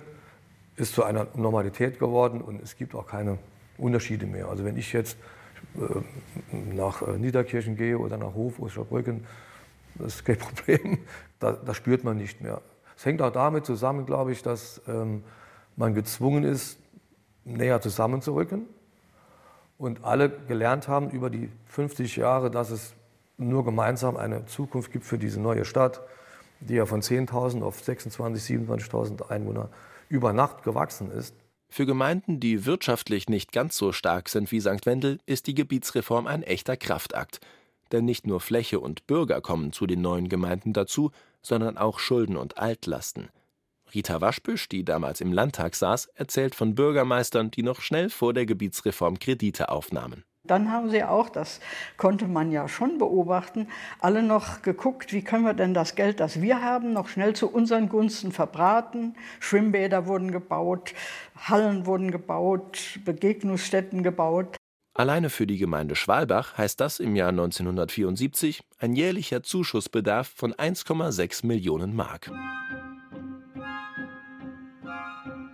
ist 0.76 0.94
zu 0.94 1.02
einer 1.02 1.26
Normalität 1.34 1.98
geworden 1.98 2.40
und 2.40 2.62
es 2.62 2.76
gibt 2.76 2.94
auch 2.94 3.08
keine 3.08 3.38
Unterschiede 3.76 4.26
mehr. 4.26 4.48
Also 4.48 4.64
wenn 4.64 4.76
ich 4.76 4.92
jetzt 4.92 5.18
äh, 5.76 6.54
nach 6.74 7.02
äh, 7.02 7.18
Niederkirchen 7.18 7.76
gehe 7.76 7.98
oder 7.98 8.16
nach 8.16 8.34
Hof 8.34 8.60
oder 8.60 8.70
Saarbrücken, 8.70 9.26
das 9.98 10.16
ist 10.16 10.24
kein 10.24 10.38
Problem, 10.38 10.98
das 11.38 11.76
spürt 11.76 12.04
man 12.04 12.16
nicht 12.16 12.40
mehr. 12.40 12.60
Es 12.96 13.04
hängt 13.04 13.22
auch 13.22 13.32
damit 13.32 13.64
zusammen, 13.64 14.06
glaube 14.06 14.32
ich, 14.32 14.42
dass 14.42 14.80
ähm, 14.88 15.22
man 15.76 15.94
gezwungen 15.94 16.44
ist, 16.44 16.78
näher 17.44 17.80
zusammenzurücken 17.80 18.66
und 19.78 20.04
alle 20.04 20.28
gelernt 20.28 20.88
haben 20.88 21.10
über 21.10 21.30
die 21.30 21.50
50 21.66 22.16
Jahre, 22.16 22.50
dass 22.50 22.70
es 22.70 22.94
nur 23.36 23.64
gemeinsam 23.64 24.16
eine 24.16 24.46
Zukunft 24.46 24.92
gibt 24.92 25.04
für 25.04 25.18
diese 25.18 25.40
neue 25.40 25.64
Stadt, 25.64 26.00
die 26.60 26.74
ja 26.74 26.86
von 26.86 27.00
10.000 27.00 27.62
auf 27.62 27.80
26.000, 27.80 28.66
27.000 28.66 29.30
Einwohner 29.30 29.68
über 30.08 30.32
Nacht 30.32 30.64
gewachsen 30.64 31.10
ist. 31.12 31.34
Für 31.70 31.86
Gemeinden, 31.86 32.40
die 32.40 32.64
wirtschaftlich 32.64 33.28
nicht 33.28 33.52
ganz 33.52 33.76
so 33.76 33.92
stark 33.92 34.28
sind 34.28 34.50
wie 34.50 34.60
St. 34.60 34.86
Wendel, 34.86 35.20
ist 35.26 35.46
die 35.46 35.54
Gebietsreform 35.54 36.26
ein 36.26 36.42
echter 36.42 36.76
Kraftakt. 36.76 37.40
Denn 37.92 38.04
nicht 38.04 38.26
nur 38.26 38.40
Fläche 38.40 38.80
und 38.80 39.06
Bürger 39.06 39.40
kommen 39.40 39.72
zu 39.72 39.86
den 39.86 40.00
neuen 40.00 40.28
Gemeinden 40.28 40.72
dazu, 40.72 41.10
sondern 41.42 41.78
auch 41.78 41.98
Schulden 41.98 42.36
und 42.36 42.58
Altlasten. 42.58 43.30
Rita 43.94 44.20
Waschbüsch, 44.20 44.68
die 44.68 44.84
damals 44.84 45.20
im 45.20 45.32
Landtag 45.32 45.74
saß, 45.74 46.06
erzählt 46.14 46.54
von 46.54 46.74
Bürgermeistern, 46.74 47.50
die 47.50 47.62
noch 47.62 47.80
schnell 47.80 48.10
vor 48.10 48.34
der 48.34 48.44
Gebietsreform 48.44 49.18
Kredite 49.18 49.70
aufnahmen. 49.70 50.24
Dann 50.44 50.70
haben 50.72 50.88
sie 50.88 51.04
auch, 51.04 51.28
das 51.28 51.60
konnte 51.98 52.26
man 52.26 52.50
ja 52.50 52.68
schon 52.68 52.98
beobachten, 52.98 53.68
alle 53.98 54.22
noch 54.22 54.62
geguckt, 54.62 55.12
wie 55.12 55.22
können 55.22 55.44
wir 55.44 55.52
denn 55.52 55.74
das 55.74 55.94
Geld, 55.94 56.20
das 56.20 56.40
wir 56.40 56.62
haben, 56.62 56.92
noch 56.92 57.08
schnell 57.08 57.34
zu 57.34 57.50
unseren 57.50 57.88
Gunsten 57.88 58.32
verbraten. 58.32 59.14
Schwimmbäder 59.40 60.06
wurden 60.06 60.30
gebaut, 60.30 60.94
Hallen 61.36 61.86
wurden 61.86 62.10
gebaut, 62.10 62.98
Begegnungsstätten 63.04 64.02
gebaut. 64.02 64.57
Alleine 64.98 65.30
für 65.30 65.46
die 65.46 65.58
Gemeinde 65.58 65.94
Schwalbach 65.94 66.58
heißt 66.58 66.80
das 66.80 66.98
im 66.98 67.14
Jahr 67.14 67.28
1974 67.28 68.64
ein 68.80 68.96
jährlicher 68.96 69.44
Zuschussbedarf 69.44 70.26
von 70.26 70.52
1,6 70.52 71.46
Millionen 71.46 71.94
Mark. 71.94 72.32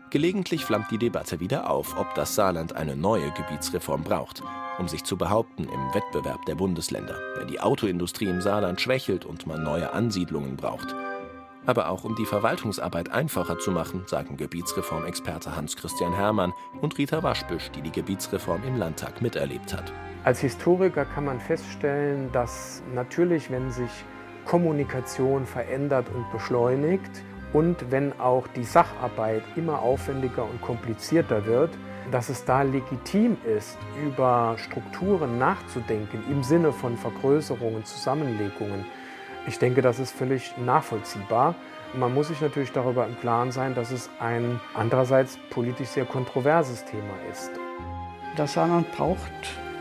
Gelegentlich 0.09 0.65
flammt 0.65 0.91
die 0.91 0.97
Debatte 0.97 1.41
wieder 1.41 1.69
auf, 1.69 1.95
ob 1.99 2.15
das 2.15 2.35
Saarland 2.35 2.75
eine 2.75 2.97
neue 2.97 3.31
Gebietsreform 3.33 4.03
braucht, 4.03 4.43
um 4.79 4.89
sich 4.89 5.05
zu 5.05 5.19
behaupten 5.19 5.65
im 5.65 5.95
Wettbewerb 5.95 6.47
der 6.47 6.55
Bundesländer, 6.55 7.19
wenn 7.37 7.49
die 7.49 7.61
Autoindustrie 7.61 8.31
im 8.31 8.41
Saarland 8.41 8.81
schwächelt 8.81 9.27
und 9.27 9.47
man 9.47 9.63
neue 9.63 9.93
Ansiedlungen 9.93 10.57
braucht. 10.57 10.95
Aber 11.67 11.89
auch 11.89 12.05
um 12.05 12.15
die 12.15 12.27
Verwaltungsarbeit 12.27 13.11
einfacher 13.11 13.59
zu 13.59 13.71
machen, 13.71 14.03
sagen 14.07 14.37
Gebietsreformexperte 14.37 15.57
Hans-Christian 15.57 16.13
Hermann 16.13 16.53
und 16.81 16.99
Rita 16.99 17.23
Waschbüsch, 17.23 17.71
die 17.71 17.83
die 17.83 17.93
Gebietsreform 17.93 18.63
im 18.67 18.77
Landtag 18.77 19.23
miterlebt 19.23 19.73
hat. 19.73 19.93
Als 20.25 20.41
Historiker 20.41 21.05
kann 21.05 21.25
man 21.25 21.41
feststellen, 21.41 22.31
dass 22.33 22.83
natürlich, 22.95 23.51
wenn 23.51 23.71
sich 23.71 23.91
Kommunikation 24.45 25.47
verändert 25.47 26.07
und 26.15 26.31
beschleunigt, 26.33 27.23
und 27.55 27.93
wenn 27.93 28.19
auch 28.19 28.49
die 28.49 28.65
Sacharbeit 28.65 29.43
immer 29.55 29.79
aufwendiger 29.79 30.43
und 30.43 30.61
komplizierter 30.61 31.47
wird, 31.47 31.71
dass 32.11 32.29
es 32.29 32.45
da 32.45 32.63
legitim 32.63 33.37
ist, 33.57 33.79
über 34.05 34.57
Strukturen 34.59 35.39
nachzudenken 35.39 36.23
im 36.31 36.43
Sinne 36.43 36.73
von 36.73 36.97
Vergrößerungen, 36.97 37.85
Zusammenlegungen. 37.85 38.85
Ich 39.47 39.59
denke, 39.59 39.83
das 39.83 39.99
ist 39.99 40.13
völlig 40.13 40.55
nachvollziehbar. 40.57 41.55
Man 41.93 42.15
muss 42.15 42.29
sich 42.29 42.41
natürlich 42.41 42.73
darüber 42.73 43.07
im 43.07 43.19
Klaren 43.21 43.53
sein, 43.53 43.75
dass 43.75 43.91
es 43.91 44.09
ein 44.19 44.59
andererseits 44.75 45.39
politisch 45.51 45.89
sehr 45.89 46.07
kontroverses 46.07 46.85
Thema 46.87 47.15
ist. 47.31 47.51
Das 48.37 48.55
Saarland 48.55 48.91
braucht 48.93 49.31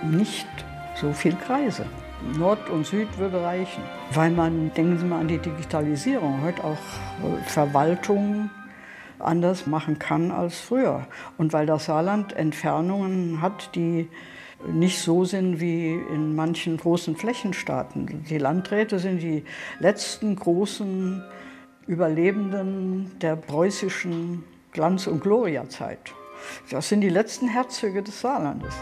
nicht 0.04 0.48
so 0.96 1.14
viel 1.14 1.36
Kreise. 1.36 1.86
Nord 2.38 2.70
und 2.70 2.86
Süd 2.86 3.18
würde 3.18 3.42
reichen. 3.42 3.84
Weil 4.12 4.32
man, 4.32 4.72
denken 4.74 4.98
Sie 4.98 5.06
mal 5.06 5.22
an 5.22 5.28
die 5.28 5.40
Digitalisierung, 5.40 6.42
heute 6.44 6.64
auch 6.64 6.78
Verwaltung 7.46 8.50
anders 9.20 9.66
machen 9.66 9.98
kann 9.98 10.32
als 10.32 10.60
früher. 10.60 11.08
Und 11.38 11.54
weil 11.54 11.66
das 11.66 11.86
Saarland 11.86 12.34
Entfernungen 12.34 13.42
hat, 13.42 13.76
die 13.76 14.10
nicht 14.68 15.00
so 15.00 15.26
sind 15.26 15.60
wie 15.60 15.94
in 15.94 16.36
manchen 16.36 16.78
großen 16.78 17.16
Flächenstaaten. 17.16 18.24
Die 18.30 18.38
Landräte 18.38 19.00
sind 19.00 19.22
die 19.22 19.44
letzten 19.80 20.36
großen 20.36 21.24
Überlebenden 21.88 23.12
der 23.20 23.36
preußischen 23.36 24.44
Glanz- 24.72 25.08
und 25.08 25.22
Gloriazeit. 25.22 26.14
Das 26.72 26.90
sind 26.90 27.02
die 27.02 27.10
letzten 27.10 27.48
Herzöge 27.48 28.02
des 28.02 28.22
Saarlandes. 28.22 28.74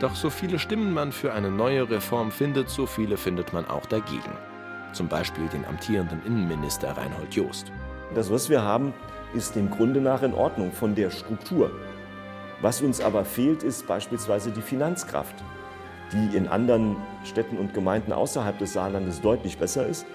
Doch 0.00 0.14
so 0.14 0.28
viele 0.28 0.58
Stimmen 0.58 0.92
man 0.92 1.12
für 1.12 1.32
eine 1.32 1.50
neue 1.50 1.88
Reform 1.88 2.30
findet, 2.30 2.68
so 2.68 2.86
viele 2.86 3.16
findet 3.16 3.52
man 3.52 3.64
auch 3.66 3.86
dagegen. 3.86 4.32
Zum 4.92 5.08
Beispiel 5.08 5.46
den 5.48 5.64
amtierenden 5.64 6.24
Innenminister 6.26 6.96
Reinhold 6.96 7.34
Joost. 7.34 7.72
Das, 8.14 8.30
was 8.30 8.50
wir 8.50 8.62
haben, 8.62 8.92
ist 9.34 9.56
dem 9.56 9.70
Grunde 9.70 10.00
nach 10.00 10.22
in 10.22 10.34
Ordnung 10.34 10.72
von 10.72 10.94
der 10.94 11.10
Struktur. 11.10 11.70
Was 12.64 12.80
uns 12.80 13.02
aber 13.02 13.26
fehlt, 13.26 13.62
ist 13.62 13.86
beispielsweise 13.86 14.50
die 14.50 14.62
Finanzkraft, 14.62 15.34
die 16.14 16.34
in 16.34 16.48
anderen 16.48 16.96
Städten 17.22 17.58
und 17.58 17.74
Gemeinden 17.74 18.10
außerhalb 18.10 18.58
des 18.58 18.72
Saarlandes 18.72 19.20
deutlich 19.20 19.58
besser 19.58 19.86
ist. 19.86 20.06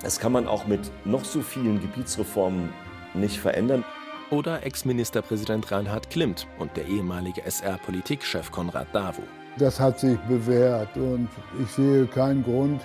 Das 0.00 0.20
kann 0.20 0.30
man 0.30 0.46
auch 0.46 0.68
mit 0.68 0.92
noch 1.04 1.24
so 1.24 1.40
vielen 1.40 1.80
Gebietsreformen 1.80 2.68
nicht 3.12 3.40
verändern 3.40 3.84
oder 4.30 4.64
Ex-Ministerpräsident 4.64 5.72
Reinhard 5.72 6.10
Klimt 6.10 6.46
und 6.60 6.76
der 6.76 6.86
ehemalige 6.86 7.42
SR-Politikchef 7.44 8.52
Konrad 8.52 8.86
Davo. 8.92 9.24
Das 9.58 9.80
hat 9.80 9.98
sich 9.98 10.16
bewährt 10.28 10.96
und 10.96 11.28
ich 11.60 11.70
sehe 11.72 12.06
keinen 12.06 12.44
Grund, 12.44 12.82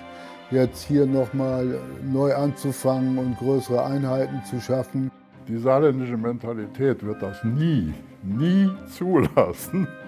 jetzt 0.50 0.82
hier 0.82 1.06
nochmal 1.06 1.78
neu 2.02 2.34
anzufangen 2.34 3.18
und 3.18 3.38
größere 3.38 3.84
Einheiten 3.84 4.42
zu 4.44 4.60
schaffen. 4.60 5.12
Die 5.46 5.58
saarländische 5.58 6.16
Mentalität 6.16 7.04
wird 7.04 7.22
das 7.22 7.44
nie, 7.44 7.94
nie 8.24 8.70
zulassen. 8.88 9.88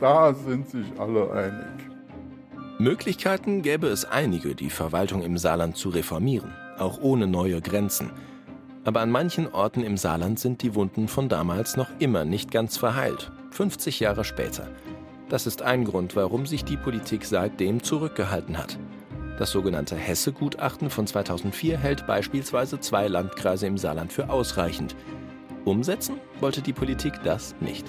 Da 0.00 0.34
sind 0.34 0.68
sich 0.68 0.86
alle 0.98 1.30
einig. 1.30 1.94
Möglichkeiten 2.78 3.62
gäbe 3.62 3.86
es 3.86 4.04
einige, 4.04 4.56
die 4.56 4.68
Verwaltung 4.68 5.22
im 5.22 5.38
Saarland 5.38 5.76
zu 5.76 5.88
reformieren, 5.88 6.52
auch 6.78 7.00
ohne 7.00 7.28
neue 7.28 7.60
Grenzen. 7.60 8.10
Aber 8.84 9.00
an 9.00 9.10
manchen 9.10 9.52
Orten 9.52 9.84
im 9.84 9.96
Saarland 9.96 10.40
sind 10.40 10.62
die 10.62 10.74
Wunden 10.74 11.06
von 11.06 11.28
damals 11.28 11.76
noch 11.76 11.88
immer 12.00 12.24
nicht 12.24 12.50
ganz 12.50 12.76
verheilt, 12.76 13.30
50 13.52 14.00
Jahre 14.00 14.24
später. 14.24 14.68
Das 15.28 15.46
ist 15.46 15.62
ein 15.62 15.84
Grund, 15.84 16.16
warum 16.16 16.44
sich 16.46 16.64
die 16.64 16.76
Politik 16.76 17.24
seitdem 17.24 17.82
zurückgehalten 17.82 18.58
hat. 18.58 18.76
Das 19.38 19.50
sogenannte 19.50 19.96
Hesse-Gutachten 19.96 20.90
von 20.90 21.06
2004 21.06 21.78
hält 21.78 22.06
beispielsweise 22.06 22.78
zwei 22.80 23.08
Landkreise 23.08 23.66
im 23.66 23.78
Saarland 23.78 24.12
für 24.12 24.30
ausreichend. 24.30 24.94
Umsetzen 25.64 26.20
wollte 26.40 26.60
die 26.60 26.72
Politik 26.72 27.14
das 27.24 27.54
nicht. 27.60 27.86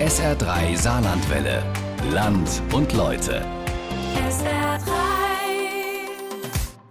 SR3 0.00 0.76
Saarlandwelle. 0.76 1.62
Land 2.12 2.62
und 2.72 2.92
Leute. 2.94 3.44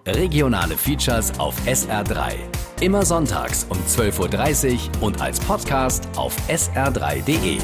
Regionale 0.08 0.78
Features 0.78 1.38
auf 1.38 1.56
SR3. 1.66 2.36
Immer 2.80 3.06
sonntags 3.06 3.66
um 3.70 3.78
12.30 3.78 4.74
Uhr 4.74 5.04
und 5.04 5.22
als 5.22 5.40
Podcast 5.40 6.08
auf 6.16 6.36
sr3.de. 6.48 7.60